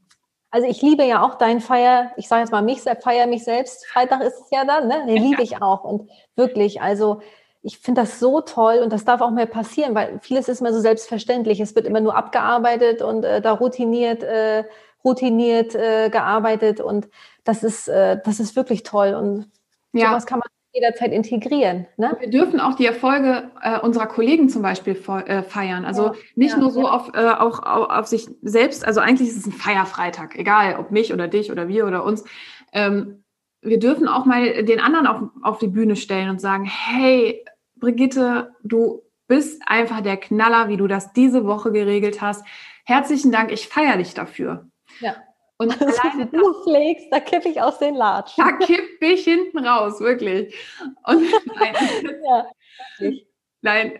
Also 0.53 0.67
ich 0.67 0.83
liebe 0.83 1.03
ja 1.03 1.23
auch 1.23 1.33
dein 1.33 1.61
Feier, 1.61 2.11
ich 2.15 2.27
sage 2.27 2.41
jetzt 2.41 2.51
mal 2.51 2.61
mich, 2.61 2.81
feier 2.81 3.25
mich 3.25 3.43
selbst. 3.43 3.87
Freitag 3.87 4.21
ist 4.21 4.39
es 4.39 4.51
ja 4.51 4.63
dann, 4.63 4.87
ne? 4.87 5.03
Den 5.07 5.17
liebe 5.17 5.41
ich 5.41 5.59
auch. 5.63 5.83
Und 5.83 6.11
wirklich, 6.35 6.79
also 6.79 7.21
ich 7.63 7.79
finde 7.79 8.01
das 8.01 8.19
so 8.19 8.39
toll 8.39 8.77
und 8.83 8.93
das 8.93 9.03
darf 9.03 9.21
auch 9.21 9.31
mehr 9.31 9.47
passieren, 9.47 9.95
weil 9.95 10.19
vieles 10.21 10.47
ist 10.49 10.61
immer 10.61 10.71
so 10.71 10.79
selbstverständlich. 10.79 11.59
Es 11.59 11.75
wird 11.75 11.87
immer 11.87 12.01
nur 12.01 12.15
abgearbeitet 12.15 13.01
und 13.01 13.25
äh, 13.25 13.41
da 13.41 13.53
routiniert, 13.53 14.21
äh, 14.21 14.65
routiniert 15.03 15.73
äh, 15.73 16.11
gearbeitet 16.11 16.79
und 16.79 17.09
das 17.43 17.63
ist, 17.63 17.87
äh, 17.87 18.19
das 18.23 18.39
ist 18.39 18.55
wirklich 18.55 18.83
toll 18.83 19.15
und 19.15 19.49
ja. 19.91 20.09
sowas 20.09 20.27
kann 20.27 20.37
man 20.37 20.49
jederzeit 20.73 21.11
integrieren. 21.11 21.85
Ne? 21.97 22.17
Wir 22.19 22.29
dürfen 22.29 22.59
auch 22.59 22.75
die 22.75 22.85
Erfolge 22.85 23.51
äh, 23.61 23.79
unserer 23.79 24.07
Kollegen 24.07 24.49
zum 24.49 24.63
Beispiel 24.63 24.95
äh, 24.95 25.43
feiern. 25.43 25.85
Also 25.85 26.07
ja, 26.07 26.13
nicht 26.35 26.53
ja, 26.53 26.59
nur 26.59 26.71
so 26.71 26.81
ja. 26.81 26.89
auf, 26.89 27.11
äh, 27.13 27.19
auch, 27.19 27.59
auch, 27.59 27.89
auf 27.89 28.07
sich 28.07 28.27
selbst, 28.41 28.85
also 28.85 28.99
eigentlich 28.99 29.29
ist 29.29 29.37
es 29.37 29.45
ein 29.45 29.51
Feierfreitag, 29.51 30.35
egal 30.35 30.77
ob 30.79 30.91
mich 30.91 31.13
oder 31.13 31.27
dich 31.27 31.51
oder 31.51 31.67
wir 31.67 31.85
oder 31.85 32.03
uns. 32.03 32.23
Ähm, 32.73 33.23
wir 33.61 33.79
dürfen 33.79 34.07
auch 34.07 34.25
mal 34.25 34.63
den 34.63 34.79
anderen 34.79 35.07
auf, 35.07 35.21
auf 35.43 35.59
die 35.59 35.67
Bühne 35.67 35.95
stellen 35.95 36.29
und 36.29 36.41
sagen, 36.41 36.65
hey, 36.65 37.45
Brigitte, 37.75 38.53
du 38.63 39.03
bist 39.27 39.61
einfach 39.65 40.01
der 40.01 40.17
Knaller, 40.17 40.69
wie 40.69 40.77
du 40.77 40.87
das 40.87 41.13
diese 41.13 41.45
Woche 41.45 41.71
geregelt 41.71 42.21
hast. 42.21 42.43
Herzlichen 42.83 43.31
Dank, 43.31 43.51
ich 43.51 43.67
feiere 43.67 43.97
dich 43.97 44.13
dafür. 44.13 44.67
Ja. 44.99 45.15
Und 45.63 45.81
alleine 45.81 46.27
du 46.27 46.53
pflegst, 46.63 47.07
da 47.11 47.19
kippe 47.19 47.49
ich 47.49 47.61
aus 47.61 47.79
den 47.79 47.95
Latschen. 47.95 48.43
Da 48.43 48.65
kippe 48.65 49.05
ich 49.05 49.23
hinten 49.23 49.59
raus, 49.59 49.99
wirklich. 49.99 50.55
Und 51.05 51.23
nein, 51.55 51.75
ja, 52.99 53.11
nein 53.61 53.91
äh, 53.95 53.99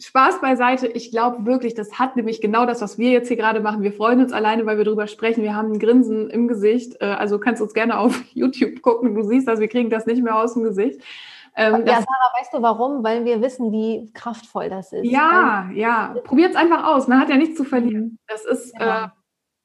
Spaß 0.00 0.40
beiseite. 0.40 0.86
Ich 0.86 1.10
glaube 1.10 1.44
wirklich, 1.44 1.74
das 1.74 1.98
hat 1.98 2.16
nämlich 2.16 2.40
genau 2.40 2.66
das, 2.66 2.80
was 2.80 2.98
wir 2.98 3.10
jetzt 3.10 3.28
hier 3.28 3.36
gerade 3.36 3.60
machen. 3.60 3.82
Wir 3.82 3.92
freuen 3.92 4.20
uns 4.20 4.32
alleine, 4.32 4.64
weil 4.64 4.78
wir 4.78 4.84
darüber 4.84 5.08
sprechen. 5.08 5.42
Wir 5.42 5.56
haben 5.56 5.72
ein 5.72 5.78
Grinsen 5.78 6.30
im 6.30 6.46
Gesicht. 6.46 7.00
Äh, 7.00 7.06
also 7.06 7.38
kannst 7.38 7.60
uns 7.60 7.74
gerne 7.74 7.98
auf 7.98 8.22
YouTube 8.34 8.80
gucken. 8.82 9.14
Du 9.14 9.22
siehst 9.22 9.48
das, 9.48 9.60
wir 9.60 9.68
kriegen 9.68 9.90
das 9.90 10.06
nicht 10.06 10.22
mehr 10.22 10.36
aus 10.36 10.54
dem 10.54 10.62
Gesicht. 10.62 11.00
Ähm, 11.56 11.84
ja, 11.86 11.94
Sarah, 11.94 12.32
weißt 12.38 12.54
du 12.54 12.62
warum? 12.62 13.02
Weil 13.02 13.24
wir 13.24 13.42
wissen, 13.42 13.72
wie 13.72 14.12
kraftvoll 14.12 14.70
das 14.70 14.92
ist. 14.92 15.04
Ja, 15.04 15.64
also, 15.66 15.80
ja. 15.80 16.14
Probiert 16.22 16.50
es 16.50 16.56
einfach 16.56 16.86
aus. 16.86 17.08
Man 17.08 17.18
hat 17.18 17.30
ja 17.30 17.36
nichts 17.36 17.56
zu 17.56 17.64
verlieren. 17.64 18.04
Mhm. 18.04 18.18
Das 18.28 18.44
ist. 18.44 18.72
Ja. 18.78 19.06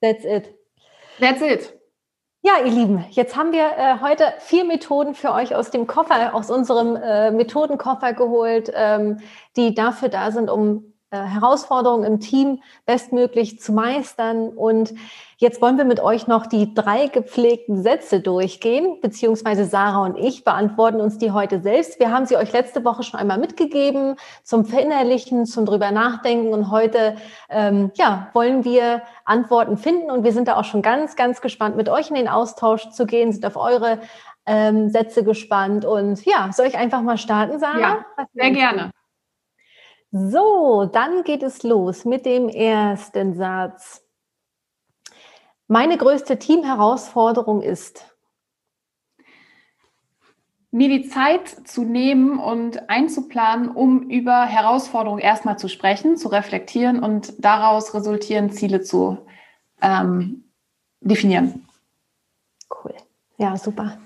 Äh, 0.02 0.14
That's 0.14 0.26
it. 0.26 0.56
That's 1.20 1.42
it. 1.42 1.74
Ja, 2.42 2.54
ihr 2.64 2.72
Lieben, 2.72 3.06
jetzt 3.12 3.38
haben 3.38 3.54
wir 3.54 3.66
äh, 3.78 4.02
heute 4.02 4.34
vier 4.40 4.66
Methoden 4.66 5.16
für 5.16 5.32
euch 5.32 5.56
aus 5.56 5.72
dem 5.72 5.88
Koffer, 5.88 6.36
aus 6.36 6.52
unserem 6.52 6.98
äh, 6.98 7.32
Methodenkoffer 7.32 8.12
geholt, 8.14 8.70
ähm, 8.76 9.22
die 9.56 9.74
dafür 9.74 10.10
da 10.10 10.30
sind, 10.32 10.50
um 10.50 10.93
Herausforderungen 11.14 12.04
im 12.04 12.20
Team 12.20 12.62
bestmöglich 12.86 13.60
zu 13.60 13.72
meistern. 13.72 14.50
Und 14.50 14.94
jetzt 15.38 15.62
wollen 15.62 15.78
wir 15.78 15.86
mit 15.86 16.00
euch 16.00 16.28
noch 16.28 16.46
die 16.46 16.74
drei 16.74 17.08
gepflegten 17.08 17.84
Sätze 17.84 18.20
durchgehen, 18.20 19.00
beziehungsweise 19.02 19.66
Sarah 19.66 20.06
und 20.06 20.18
ich 20.18 20.44
beantworten 20.44 21.02
uns 21.02 21.18
die 21.18 21.32
heute 21.32 21.62
selbst. 21.62 22.00
Wir 22.00 22.12
haben 22.12 22.26
sie 22.26 22.38
euch 22.38 22.52
letzte 22.52 22.84
Woche 22.84 23.04
schon 23.04 23.20
einmal 23.20 23.38
mitgegeben 23.38 24.16
zum 24.44 24.66
Verinnerlichen, 24.66 25.46
zum 25.46 25.66
drüber 25.66 25.92
nachdenken. 25.92 26.54
Und 26.54 26.72
heute, 26.72 27.16
ähm, 27.50 27.92
ja, 27.96 28.30
wollen 28.34 28.66
wir 28.66 29.04
Antworten 29.26 29.78
finden. 29.78 30.10
Und 30.10 30.24
wir 30.24 30.34
sind 30.34 30.48
da 30.48 30.56
auch 30.56 30.66
schon 30.66 30.82
ganz, 30.82 31.16
ganz 31.16 31.42
gespannt, 31.42 31.76
mit 31.76 31.90
euch 31.90 32.10
in 32.10 32.16
den 32.16 32.28
Austausch 32.28 32.90
zu 32.90 33.06
gehen, 33.06 33.32
sind 33.32 33.46
auf 33.46 33.56
eure 33.56 34.00
ähm, 34.46 34.90
Sätze 34.90 35.24
gespannt. 35.24 35.86
Und 35.86 36.26
ja, 36.26 36.50
soll 36.52 36.68
ich 36.68 36.78
einfach 36.78 37.02
mal 37.02 37.18
starten, 37.18 37.60
Sarah? 37.60 37.80
Ja, 37.80 38.06
sehr 38.34 38.52
gerne. 38.52 38.92
So, 40.16 40.86
dann 40.86 41.24
geht 41.24 41.42
es 41.42 41.64
los 41.64 42.06
mit 42.06 42.28
dem 42.28 42.48
ersten 42.48 43.34
Satz. 43.34 44.06
Meine 45.68 45.98
größte 45.98 46.38
Teamherausforderung 46.38 47.64
ist, 47.64 48.16
mir 50.70 50.88
die 50.88 51.10
Zeit 51.10 51.48
zu 51.68 51.84
nehmen 51.84 52.38
und 52.38 52.92
einzuplanen, 52.92 53.70
um 53.70 54.08
über 54.08 54.44
Herausforderungen 54.44 55.20
erstmal 55.20 55.58
zu 55.58 55.68
sprechen, 55.68 56.16
zu 56.16 56.28
reflektieren 56.28 57.02
und 57.02 57.44
daraus 57.44 57.96
resultieren 57.96 58.52
Ziele 58.52 58.82
zu 58.82 59.18
ähm, 59.82 60.44
definieren. 61.02 61.68
Cool. 62.70 62.94
Ja, 63.38 63.58
super. 63.58 63.98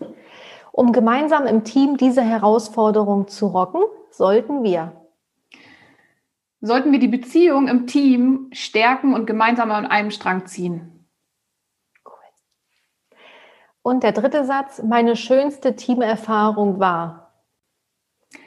Um 0.72 0.94
gemeinsam 0.94 1.48
im 1.48 1.66
Team 1.66 1.98
diese 1.98 2.22
Herausforderung 2.22 3.28
zu 3.28 3.48
rocken, 3.48 3.82
sollten 4.10 4.64
wir 4.64 5.07
sollten 6.62 6.92
wir 6.92 7.00
die 7.00 7.08
Beziehung 7.08 7.68
im 7.68 7.88
Team 7.88 8.50
stärken 8.52 9.14
und 9.14 9.26
gemeinsam 9.26 9.72
an 9.72 9.86
einem 9.86 10.12
Strang 10.12 10.46
ziehen. 10.46 11.08
Cool. 12.06 13.18
Und 13.82 14.04
der 14.04 14.12
dritte 14.12 14.46
Satz, 14.46 14.82
meine 14.84 15.16
schönste 15.16 15.76
Teamerfahrung 15.76 16.80
war. 16.80 17.44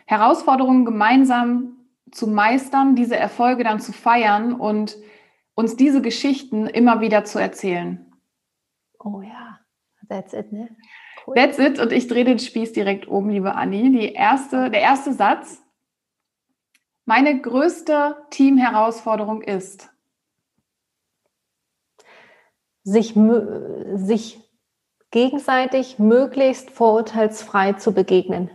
Herausforderungen 0.07 0.85
gemeinsam 0.85 1.77
zu 2.11 2.27
meistern, 2.27 2.97
diese 2.97 3.17
Erfolge 3.17 3.63
dann 3.63 3.81
zu 3.81 3.93
feiern 3.93 4.55
und 4.55 4.97
uns 5.55 5.77
diese 5.77 6.03
Geschichten 6.03 6.67
immer 6.67 7.01
wieder 7.01 7.25
zu 7.25 7.39
erzählen. 7.39 8.13
Oh 8.99 9.23
ja, 9.23 9.61
that's 10.09 10.33
it, 10.33 10.53
ne? 10.53 10.77
Cool. 11.27 11.35
That's 11.35 11.59
it. 11.59 11.79
Und 11.79 11.93
ich 11.93 12.09
drehe 12.09 12.25
den 12.25 12.39
Spieß 12.39 12.73
direkt 12.73 13.07
um, 13.07 13.29
liebe 13.29 13.55
Anni. 13.55 13.91
Die 13.93 14.13
erste, 14.13 14.71
der 14.71 14.81
erste 14.81 15.13
Satz, 15.13 15.63
meine 17.05 17.41
größte 17.41 18.17
Teamherausforderung 18.31 19.43
ist, 19.43 19.91
sich, 22.83 23.15
sich 23.95 24.41
gegenseitig 25.11 25.99
möglichst 25.99 26.71
vorurteilsfrei 26.71 27.75
zu 27.75 27.93
begegnen. 27.93 28.51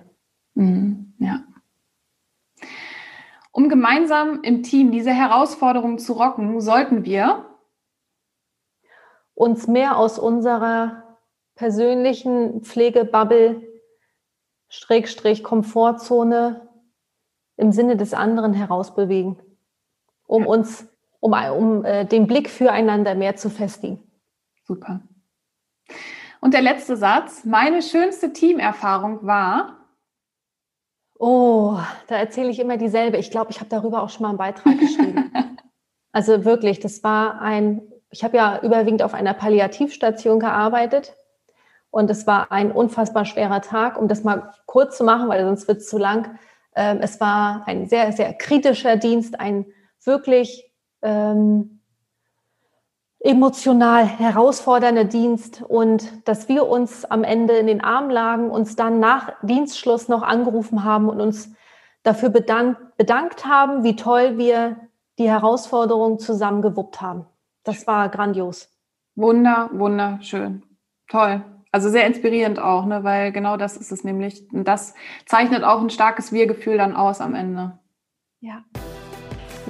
Mhm, 0.53 1.13
ja. 1.19 1.43
Um 3.51 3.69
gemeinsam 3.69 4.41
im 4.43 4.63
Team 4.63 4.91
diese 4.91 5.11
Herausforderung 5.11 5.97
zu 5.97 6.13
rocken, 6.13 6.59
sollten 6.59 7.05
wir 7.05 7.45
uns 9.33 9.67
mehr 9.67 9.97
aus 9.97 10.19
unserer 10.19 11.17
persönlichen 11.55 12.63
Pflegebubble, 12.63 13.61
Schrägstrich 14.67 15.43
Komfortzone 15.43 16.67
im 17.57 17.71
Sinne 17.71 17.97
des 17.97 18.13
anderen 18.13 18.53
herausbewegen, 18.53 19.37
um 20.27 20.45
uns, 20.45 20.87
um, 21.19 21.33
um 21.33 21.85
äh, 21.85 22.05
den 22.05 22.27
Blick 22.27 22.49
füreinander 22.49 23.15
mehr 23.15 23.35
zu 23.35 23.49
festigen. 23.49 24.03
Super. 24.63 25.01
Und 26.41 26.53
der 26.53 26.61
letzte 26.61 26.97
Satz, 26.97 27.45
meine 27.45 27.81
schönste 27.81 28.33
Teamerfahrung 28.33 29.25
war. 29.25 29.77
Oh, 31.17 31.79
da 32.07 32.17
erzähle 32.17 32.49
ich 32.49 32.59
immer 32.59 32.77
dieselbe. 32.77 33.17
Ich 33.17 33.31
glaube, 33.31 33.51
ich 33.51 33.59
habe 33.59 33.69
darüber 33.69 34.03
auch 34.03 34.09
schon 34.09 34.23
mal 34.23 34.29
einen 34.29 34.37
Beitrag 34.37 34.77
geschrieben. 34.77 35.31
also 36.11 36.43
wirklich, 36.43 36.79
das 36.79 37.03
war 37.03 37.41
ein, 37.41 37.81
ich 38.09 38.23
habe 38.23 38.37
ja 38.37 38.61
überwiegend 38.61 39.01
auf 39.01 39.13
einer 39.13 39.33
Palliativstation 39.33 40.39
gearbeitet 40.39 41.15
und 41.89 42.09
es 42.09 42.27
war 42.27 42.51
ein 42.51 42.71
unfassbar 42.71 43.23
schwerer 43.23 43.61
Tag, 43.61 43.97
um 43.97 44.07
das 44.07 44.23
mal 44.23 44.53
kurz 44.65 44.97
zu 44.97 45.03
machen, 45.05 45.29
weil 45.29 45.45
sonst 45.45 45.67
wird 45.67 45.77
es 45.77 45.87
zu 45.87 45.97
lang. 45.97 46.37
Ähm, 46.75 46.99
es 47.01 47.19
war 47.19 47.63
ein 47.67 47.87
sehr, 47.87 48.11
sehr 48.11 48.33
kritischer 48.33 48.97
Dienst, 48.97 49.39
ein 49.39 49.65
wirklich 50.03 50.71
ähm, 51.01 51.81
emotional 53.19 54.05
herausfordernder 54.05 55.05
Dienst 55.05 55.63
und 55.67 56.27
dass 56.27 56.47
wir 56.47 56.67
uns 56.67 57.05
am 57.05 57.23
Ende 57.23 57.55
in 57.55 57.65
den 57.65 57.83
Arm 57.83 58.09
lagen, 58.09 58.51
uns 58.51 58.75
dann 58.75 58.99
nach 58.99 59.31
Dienstschluss 59.41 60.07
noch 60.09 60.21
angerufen 60.21 60.83
haben 60.83 61.09
und 61.09 61.19
uns 61.19 61.51
dafür 62.03 62.29
bedankt, 62.29 62.97
bedankt 62.97 63.45
haben, 63.45 63.83
wie 63.83 63.95
toll 63.95 64.37
wir 64.37 64.77
die 65.17 65.29
Herausforderung 65.29 66.19
zusammen 66.19 66.61
gewuppt 66.61 67.01
haben. 67.01 67.25
Das 67.63 67.87
war 67.87 68.09
grandios. 68.09 68.69
Wunder, 69.15 69.69
wunderschön. 69.73 70.61
Toll. 71.07 71.43
Also 71.75 71.89
sehr 71.89 72.07
inspirierend 72.07 72.57
auch, 72.57 72.85
ne? 72.85 73.03
weil 73.03 73.33
genau 73.33 73.57
das 73.57 73.75
ist 73.75 73.91
es 73.91 74.05
nämlich. 74.05 74.47
Und 74.53 74.65
das 74.65 74.93
zeichnet 75.25 75.65
auch 75.65 75.81
ein 75.81 75.89
starkes 75.89 76.31
Wir-Gefühl 76.31 76.77
dann 76.77 76.95
aus 76.95 77.19
am 77.19 77.35
Ende. 77.35 77.77
Ja. 78.39 78.63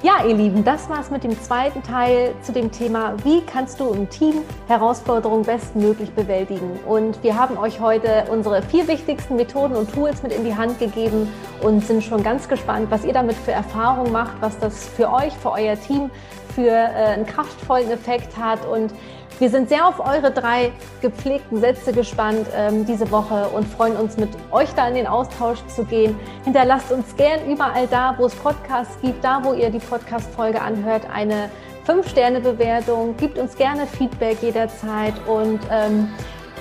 Ja, 0.04 0.24
ihr 0.24 0.36
Lieben, 0.36 0.62
das 0.62 0.88
war's 0.88 1.10
mit 1.10 1.24
dem 1.24 1.36
zweiten 1.40 1.82
Teil 1.82 2.32
zu 2.42 2.52
dem 2.52 2.70
Thema, 2.70 3.16
wie 3.24 3.40
kannst 3.40 3.80
du 3.80 3.92
im 3.92 4.08
Team 4.08 4.34
Herausforderungen 4.68 5.44
bestmöglich 5.44 6.12
bewältigen. 6.12 6.78
Und 6.86 7.20
wir 7.24 7.36
haben 7.36 7.58
euch 7.58 7.80
heute 7.80 8.26
unsere 8.30 8.62
vier 8.62 8.86
wichtigsten 8.86 9.34
Methoden 9.34 9.74
und 9.74 9.92
Tools 9.92 10.22
mit 10.22 10.32
in 10.32 10.44
die 10.44 10.54
Hand 10.54 10.78
gegeben 10.78 11.28
und 11.60 11.84
sind 11.84 12.04
schon 12.04 12.22
ganz 12.22 12.48
gespannt, 12.48 12.86
was 12.88 13.04
ihr 13.04 13.14
damit 13.14 13.34
für 13.34 13.50
Erfahrungen 13.50 14.12
macht, 14.12 14.40
was 14.40 14.56
das 14.60 14.86
für 14.86 15.12
euch, 15.12 15.32
für 15.38 15.50
euer 15.50 15.74
Team 15.74 16.08
für 16.54 16.70
äh, 16.70 17.14
einen 17.14 17.26
kraftvollen 17.26 17.90
Effekt 17.90 18.36
hat. 18.36 18.64
Und 18.64 18.92
wir 19.38 19.50
sind 19.50 19.68
sehr 19.68 19.86
auf 19.86 20.00
eure 20.00 20.30
drei 20.30 20.72
gepflegten 21.02 21.60
Sätze 21.60 21.92
gespannt 21.92 22.46
ähm, 22.56 22.86
diese 22.86 23.10
Woche 23.10 23.48
und 23.48 23.66
freuen 23.66 23.96
uns 23.96 24.16
mit 24.16 24.30
euch 24.50 24.72
da 24.74 24.88
in 24.88 24.94
den 24.94 25.06
Austausch 25.06 25.58
zu 25.66 25.84
gehen. 25.84 26.18
Hinterlasst 26.44 26.90
uns 26.90 27.14
gern 27.16 27.46
überall 27.50 27.86
da, 27.86 28.14
wo 28.18 28.26
es 28.26 28.34
Podcasts 28.34 28.96
gibt, 29.02 29.22
da, 29.22 29.40
wo 29.42 29.52
ihr 29.52 29.70
die 29.70 29.78
Podcast-Folge 29.78 30.60
anhört, 30.60 31.02
eine 31.12 31.50
5-Sterne-Bewertung. 31.86 33.16
Gebt 33.16 33.38
uns 33.38 33.54
gerne 33.56 33.86
Feedback 33.86 34.38
jederzeit 34.42 35.14
und 35.26 35.60
ähm, 35.70 36.08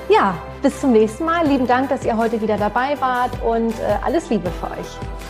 ja, 0.09 0.35
bis 0.61 0.79
zum 0.81 0.91
nächsten 0.91 1.25
Mal. 1.25 1.47
Lieben 1.47 1.67
Dank, 1.67 1.89
dass 1.89 2.05
ihr 2.05 2.17
heute 2.17 2.41
wieder 2.41 2.57
dabei 2.57 2.99
wart 2.99 3.31
und 3.43 3.71
äh, 3.79 3.97
alles 4.03 4.29
Liebe 4.29 4.51
für 4.51 4.67
euch. 4.67 5.24